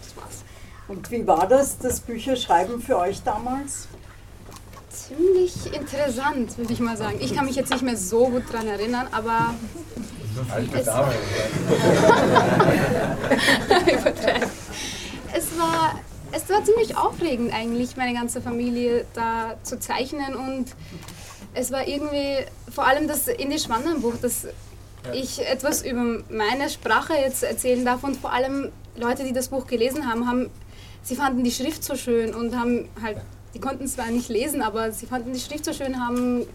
Das 0.03 0.17
war's. 0.17 0.43
Und 0.89 1.09
wie 1.11 1.25
war 1.25 1.47
das, 1.47 1.77
das 1.77 2.01
Bücherschreiben 2.01 2.81
für 2.81 2.97
euch 2.97 3.23
damals? 3.23 3.87
ziemlich 4.91 5.73
interessant, 5.73 6.57
würde 6.57 6.73
ich 6.73 6.79
mal 6.79 6.97
sagen. 6.97 7.17
Ich 7.21 7.33
kann 7.33 7.45
mich 7.45 7.55
jetzt 7.55 7.71
nicht 7.71 7.83
mehr 7.83 7.97
so 7.97 8.27
gut 8.27 8.43
daran 8.51 8.67
erinnern, 8.67 9.07
aber. 9.11 9.55
Es, 15.31 15.57
war, 15.59 15.99
es 16.31 16.49
war 16.49 16.63
ziemlich 16.63 16.97
aufregend 16.97 17.53
eigentlich, 17.53 17.97
meine 17.97 18.13
ganze 18.13 18.41
Familie 18.41 19.05
da 19.13 19.55
zu 19.63 19.79
zeichnen 19.79 20.35
und 20.35 20.75
es 21.53 21.71
war 21.71 21.87
irgendwie 21.87 22.45
vor 22.73 22.87
allem 22.87 23.07
das 23.07 23.27
Indisch-Wandernbuch, 23.27 24.15
dass 24.21 24.47
ich 25.13 25.45
etwas 25.47 25.83
über 25.83 26.23
meine 26.29 26.69
Sprache 26.69 27.13
jetzt 27.13 27.43
erzählen 27.43 27.85
darf 27.85 28.03
und 28.03 28.17
vor 28.17 28.33
allem 28.33 28.71
Leute, 28.95 29.23
die 29.23 29.33
das 29.33 29.47
Buch 29.47 29.65
gelesen 29.67 30.09
haben, 30.09 30.27
haben 30.27 30.49
sie 31.03 31.15
fanden 31.15 31.43
die 31.43 31.51
Schrift 31.51 31.83
so 31.83 31.95
schön 31.95 32.33
und 32.35 32.55
haben 32.55 32.89
halt, 33.01 33.17
die 33.53 33.59
konnten 33.59 33.87
zwar 33.87 34.07
nicht 34.07 34.29
lesen, 34.29 34.61
aber 34.61 34.91
sie 34.91 35.05
fanden 35.05 35.33
die 35.33 35.39
Schrift 35.39 35.65
so 35.65 35.73
schön, 35.73 35.99
haben 35.99 36.45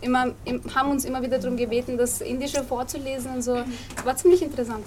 immer, 0.00 0.32
haben 0.74 0.90
uns 0.90 1.04
immer 1.04 1.22
wieder 1.22 1.38
darum 1.38 1.56
gebeten, 1.56 1.96
das 1.98 2.20
Indische 2.20 2.62
vorzulesen 2.64 3.34
und 3.34 3.42
so. 3.42 3.56
Es 3.96 4.04
war 4.04 4.16
ziemlich 4.16 4.42
interessant. 4.42 4.84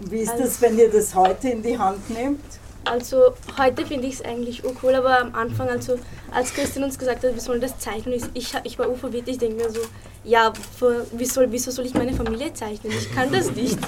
Wie 0.00 0.18
ist 0.20 0.34
das, 0.38 0.60
wenn 0.60 0.78
ihr 0.78 0.90
das 0.90 1.14
heute 1.14 1.48
in 1.48 1.62
die 1.62 1.78
Hand 1.78 2.08
nehmt? 2.10 2.40
Also 2.84 3.34
heute 3.58 3.84
finde 3.84 4.06
ich 4.06 4.14
es 4.14 4.22
eigentlich 4.22 4.62
cool, 4.82 4.94
aber 4.94 5.20
am 5.20 5.34
Anfang, 5.34 5.68
also 5.68 5.98
als 6.30 6.54
Christian 6.54 6.84
uns 6.84 6.98
gesagt 6.98 7.24
hat, 7.24 7.34
wir 7.34 7.40
sollen 7.40 7.60
das 7.60 7.78
zeichnen, 7.78 8.14
ich, 8.34 8.54
ich 8.64 8.78
war 8.78 8.94
verwirrt, 8.94 9.28
ich 9.28 9.38
denke 9.38 9.56
mir 9.56 9.70
so, 9.70 9.80
ja, 10.24 10.52
für, 10.78 11.06
wie 11.12 11.24
soll, 11.24 11.50
wieso 11.50 11.70
soll 11.70 11.86
ich 11.86 11.94
meine 11.94 12.14
Familie 12.14 12.52
zeichnen? 12.54 12.92
Ich 12.92 13.12
kann 13.12 13.30
das 13.32 13.50
nicht. 13.50 13.78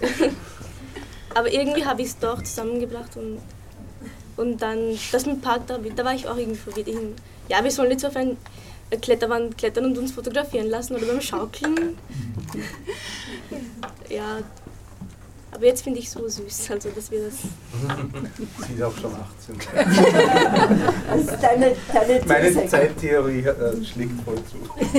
aber 1.34 1.52
irgendwie 1.52 1.84
habe 1.84 2.02
ich 2.02 2.08
es 2.08 2.18
doch 2.18 2.42
zusammengebracht 2.42 3.16
und, 3.16 3.40
und 4.36 4.62
dann 4.62 4.96
das 5.10 5.26
mit 5.26 5.42
Park, 5.42 5.66
da, 5.66 5.78
da 5.78 6.04
war 6.04 6.14
ich 6.14 6.28
auch 6.28 6.36
irgendwie 6.36 6.58
verwirrt. 6.58 6.88
Ich, 6.88 6.96
ja, 7.48 7.62
wir 7.64 7.70
sollen 7.70 7.90
jetzt 7.90 8.04
auf 8.04 8.14
ein 8.14 8.36
Kletterwand 9.00 9.58
klettern 9.58 9.86
und 9.86 9.98
uns 9.98 10.12
fotografieren 10.12 10.68
lassen 10.68 10.96
oder 10.96 11.06
beim 11.06 11.20
Schaukeln. 11.20 11.98
Ja, 14.08 14.38
aber 15.56 15.64
jetzt 15.64 15.82
finde 15.82 15.98
ich 16.00 16.04
es 16.04 16.12
so 16.12 16.28
süß, 16.28 16.70
also 16.70 16.90
dass 16.90 17.10
wir 17.10 17.24
das. 17.24 17.34
Sie 18.68 18.74
ist 18.74 18.82
auch 18.82 18.94
schon 18.98 19.10
18. 19.14 19.56
also 21.10 21.32
deine, 21.40 21.74
deine 21.92 22.20
Meine 22.26 22.66
Zeittheorie 22.68 23.40
äh, 23.40 23.84
schlägt 23.84 24.20
voll 24.20 24.36
zu. 24.44 24.98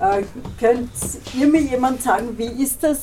äh, 0.00 0.22
könnt 0.58 0.90
ihr 1.38 1.46
mir 1.46 1.60
jemand 1.60 2.02
sagen, 2.02 2.36
wie 2.38 2.62
ist 2.62 2.82
das? 2.82 3.00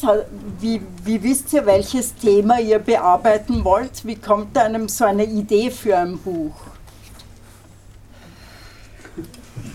Wie, 0.60 0.81
wie 1.03 1.21
wisst 1.21 1.53
ihr, 1.53 1.65
welches 1.67 2.15
Thema 2.15 2.60
ihr 2.60 2.79
bearbeiten 2.79 3.63
wollt? 3.63 4.03
Wie 4.03 4.15
kommt 4.15 4.58
einem 4.58 4.89
so 4.89 5.05
eine 5.05 5.25
Idee 5.25 5.69
für 5.69 5.95
ein 5.95 6.17
Buch? 6.17 6.55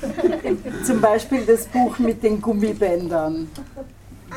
Zum 0.84 1.00
Beispiel 1.00 1.44
das 1.44 1.66
Buch 1.66 1.98
mit 1.98 2.22
den 2.22 2.40
Gummibändern. 2.40 3.50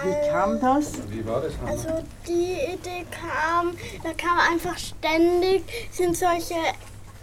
Wie 0.04 0.30
kam 0.30 0.60
das? 0.60 0.94
Wie 1.10 1.26
war 1.26 1.42
das? 1.42 1.54
Hanna? 1.58 1.72
Also 1.72 1.90
die 2.28 2.54
Idee 2.74 3.06
kam, 3.12 3.74
da 4.04 4.10
kam 4.14 4.40
einfach 4.52 4.78
ständig, 4.78 5.64
sind 5.92 6.18
solche 6.18 6.56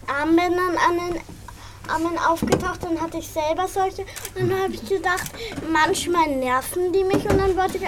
Armbänder 0.07 0.63
an 0.89 0.97
den 0.97 1.21
Armen 1.89 2.19
aufgetaucht, 2.19 2.85
dann 2.85 3.01
hatte 3.01 3.19
ich 3.19 3.29
selber 3.29 3.67
solche. 3.67 4.03
Und 4.39 4.51
dann 4.51 4.63
habe 4.63 4.73
ich 4.73 4.89
gedacht, 4.89 5.33
manchmal 5.71 6.29
nerven 6.29 6.93
die 6.93 7.05
mich 7.05 7.29
und 7.29 7.39
dann 7.39 7.57
wollte 7.57 7.79
ich, 7.79 7.85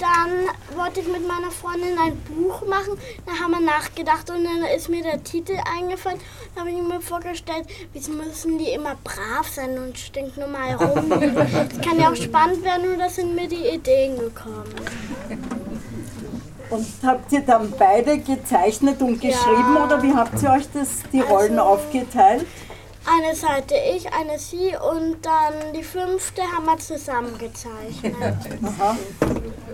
dann 0.00 0.76
wollte 0.76 1.00
ich 1.00 1.06
mit 1.06 1.26
meiner 1.26 1.50
Freundin 1.50 1.96
ein 1.98 2.16
Buch 2.22 2.66
machen. 2.66 2.98
Da 3.26 3.32
haben 3.32 3.52
wir 3.52 3.60
nachgedacht 3.60 4.28
und 4.30 4.44
dann 4.44 4.64
ist 4.76 4.88
mir 4.88 5.02
der 5.02 5.22
Titel 5.22 5.56
eingefallen. 5.76 6.18
Da 6.54 6.62
habe 6.62 6.70
ich 6.70 6.82
mir 6.82 7.00
vorgestellt, 7.00 7.66
wieso 7.92 8.12
müssen 8.12 8.58
die 8.58 8.70
immer 8.70 8.96
brav 9.04 9.48
sein 9.48 9.78
und 9.78 9.98
stinknormal 9.98 10.74
rum. 10.74 11.10
Das 11.44 11.80
kann 11.80 11.98
ja 11.98 12.10
auch 12.10 12.16
spannend 12.16 12.64
werden 12.64 12.92
und 12.92 12.98
da 12.98 13.08
sind 13.08 13.34
mir 13.34 13.48
die 13.48 13.68
Ideen 13.68 14.18
gekommen. 14.18 14.74
Und 16.70 16.86
habt 17.04 17.32
ihr 17.32 17.40
dann 17.40 17.72
beide 17.78 18.18
gezeichnet 18.18 19.00
und 19.00 19.20
geschrieben 19.20 19.74
ja. 19.74 19.84
oder 19.84 20.02
wie 20.02 20.12
habt 20.12 20.42
ihr 20.42 20.50
euch 20.50 20.66
das, 20.72 20.88
die 21.12 21.20
Rollen 21.20 21.58
also, 21.58 21.72
aufgeteilt? 21.72 22.46
Eine 23.06 23.34
Seite 23.34 23.74
ich, 23.74 24.10
eine 24.12 24.38
sie 24.38 24.74
und 24.76 25.18
dann 25.22 25.72
die 25.74 25.82
fünfte 25.82 26.42
haben 26.42 26.64
wir 26.64 26.78
zusammen 26.78 27.36
gezeichnet. 27.38 28.14
Aha, 28.64 28.96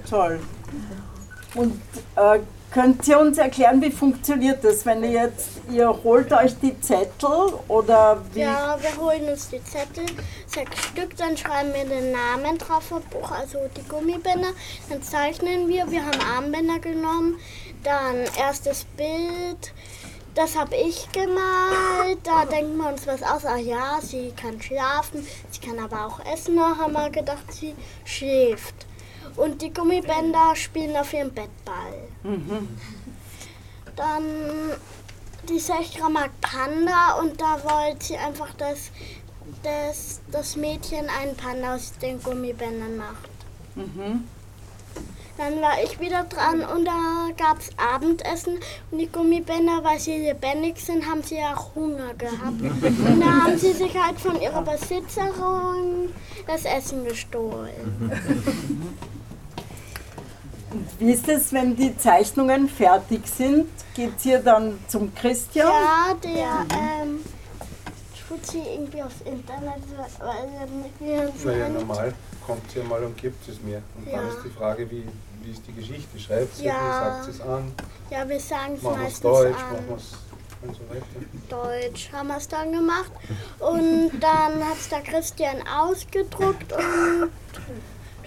toll. 0.09 0.41
Und 1.55 1.81
äh, 2.17 2.41
könnt 2.71 3.07
ihr 3.07 3.19
uns 3.19 3.39
erklären, 3.39 3.81
wie 3.83 3.91
funktioniert 3.91 4.65
das, 4.65 4.85
wenn 4.87 5.03
ihr 5.05 5.11
jetzt, 5.11 5.49
ihr 5.71 5.89
holt 6.05 6.33
euch 6.33 6.59
die 6.61 6.81
Zettel 6.81 7.53
oder 7.69 8.21
wie? 8.33 8.41
Ja, 8.41 8.77
wir 8.81 8.97
holen 8.97 9.29
uns 9.29 9.49
die 9.49 9.63
Zettel, 9.65 10.07
sechs 10.47 10.85
Stück, 10.85 11.17
dann 11.17 11.37
schreiben 11.37 11.73
wir 11.75 11.85
den 11.85 12.13
Namen 12.13 12.59
drauf 12.59 12.93
auf 12.93 13.03
Buch, 13.05 13.31
also 13.31 13.59
die 13.77 13.89
Gummibänder, 13.89 14.51
dann 14.89 15.03
zeichnen 15.03 15.69
wir, 15.69 15.91
wir 15.91 16.05
haben 16.05 16.21
Armbänder 16.37 16.79
genommen, 16.79 17.39
dann 17.83 18.17
erstes 18.39 18.85
Bild, 18.97 19.73
das 20.35 20.57
habe 20.57 20.77
ich 20.77 21.11
gemalt. 21.13 22.19
Da 22.25 22.45
denken 22.45 22.77
wir 22.77 22.89
uns 22.89 23.07
was 23.07 23.23
aus. 23.23 23.45
Ach 23.45 23.59
ja, 23.59 23.99
sie 24.01 24.33
kann 24.33 24.61
schlafen, 24.61 25.27
sie 25.51 25.61
kann 25.61 25.79
aber 25.79 26.07
auch 26.07 26.21
essen. 26.27 26.57
Da 26.57 26.77
haben 26.77 26.93
wir 26.93 27.11
gedacht, 27.11 27.53
sie 27.53 27.75
schläft. 28.05 28.87
Und 29.37 29.63
die 29.63 29.73
Gummibänder 29.73 30.55
spielen 30.55 30.97
auf 30.97 31.13
ihrem 31.13 31.33
Bettball. 31.33 32.09
Mhm. 32.23 32.69
Dann 33.97 34.25
die 35.49 35.59
Sechra 35.59 36.09
mag 36.09 36.31
Panda 36.41 37.15
und 37.21 37.41
da 37.41 37.63
wollte 37.65 38.05
sie 38.05 38.17
einfach, 38.17 38.53
dass, 38.55 38.91
dass 39.63 40.21
das 40.31 40.57
Mädchen 40.57 41.09
einen 41.09 41.37
Panda 41.37 41.75
aus 41.75 41.93
den 41.99 42.23
Gummibändern 42.23 42.97
macht. 42.97 43.31
Mhm. 43.75 44.29
Dann 45.41 45.63
war 45.63 45.83
ich 45.83 45.99
wieder 45.99 46.25
dran 46.25 46.61
und 46.61 46.85
da 46.85 47.31
gab 47.39 47.61
es 47.61 47.71
Abendessen 47.79 48.59
und 48.91 48.99
die 48.99 49.11
Gummibänder, 49.11 49.83
weil 49.83 49.99
sie 49.99 50.19
lebendig 50.19 50.79
sind, 50.79 51.07
haben 51.07 51.23
sie 51.23 51.39
auch 51.39 51.75
Hunger 51.75 52.13
gehabt. 52.13 52.61
Und 52.61 53.21
da 53.21 53.45
haben 53.45 53.57
sie 53.57 53.73
sich 53.73 53.97
halt 53.97 54.21
von 54.21 54.39
ihrer 54.39 54.61
Besitzerin 54.61 56.13
das 56.47 56.67
Essen 56.67 57.07
gestohlen. 57.07 58.13
Wie 60.99 61.11
ist 61.11 61.27
es, 61.27 61.55
wenn 61.55 61.75
die 61.75 61.97
Zeichnungen 61.97 62.69
fertig 62.69 63.27
sind? 63.27 63.67
Geht 63.95 64.23
ihr 64.27 64.41
dann 64.41 64.79
zum 64.89 65.15
Christian? 65.15 65.69
Ja, 65.69 66.15
der 66.23 66.67
ähm, 67.03 67.21
sie 68.47 68.61
irgendwie 68.61 69.03
aufs 69.03 69.21
Internet, 69.25 69.83
weil 70.19 70.49
er 70.59 70.67
mir 71.01 71.33
Naja, 71.45 71.69
normal 71.69 72.15
kommt 72.47 72.71
sie 72.71 72.81
mal 72.81 73.03
und 73.05 73.17
gibt 73.17 73.49
es 73.49 73.61
mir. 73.63 73.83
Und 73.97 74.07
ja. 74.07 74.19
dann 74.19 74.29
ist 74.29 74.39
die 74.45 74.51
Frage, 74.51 74.91
wie, 74.91 75.05
wie 75.43 75.51
ist 75.51 75.63
die 75.67 75.73
Geschichte? 75.73 76.19
Schreibt 76.19 76.57
sie, 76.57 76.65
ja. 76.65 76.75
wie 76.75 77.05
sagt 77.05 77.25
sie 77.25 77.31
es 77.31 77.41
an? 77.41 77.73
Ja, 78.11 78.29
wir 78.29 78.41
sagen 78.41 78.75
es 78.77 78.83
meistens 78.83 79.21
Deutsch, 79.21 79.57
an. 79.57 79.73
Machen 79.73 79.89
wir's 79.89 80.15
und 80.63 80.75
so 80.75 80.83
weiter. 80.91 81.05
Deutsch 81.49 82.11
haben 82.13 82.29
wir 82.29 82.37
es 82.37 82.49
dann 82.49 82.73
gemacht. 82.73 83.13
Und 83.59 84.11
dann 84.21 84.65
hat 84.65 84.79
es 84.79 84.89
der 84.89 85.01
Christian 85.01 85.57
ausgedruckt 85.67 86.73
und 86.73 87.31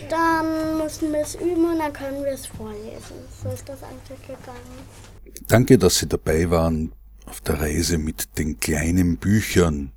dann 0.10 0.78
mussten 0.78 1.12
wir 1.14 1.22
es 1.22 1.36
üben 1.36 1.72
und 1.72 1.80
dann 1.80 1.94
können 1.94 2.24
wir 2.24 2.32
es 2.32 2.46
vorlesen. 2.46 3.18
So 3.42 3.50
ist 3.50 3.68
das 3.70 3.84
eigentlich 3.84 4.22
gegangen. 4.22 4.84
Danke, 5.48 5.78
dass 5.78 6.00
Sie 6.00 6.08
dabei 6.08 6.50
waren 6.50 6.92
auf 7.26 7.42
der 7.42 7.62
Reise 7.62 7.98
mit 7.98 8.38
den 8.38 8.60
kleinen 8.60 9.18
Büchern. 9.18 9.93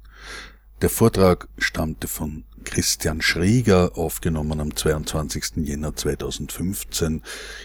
Der 0.82 0.90
Vortrag 0.90 1.48
stammte 1.56 2.06
von 2.06 2.44
Christian 2.64 3.22
Schrieger, 3.22 3.96
aufgenommen 3.96 4.60
am 4.60 4.76
22. 4.76 5.66
Jänner 5.66 5.96
2015 5.96 7.22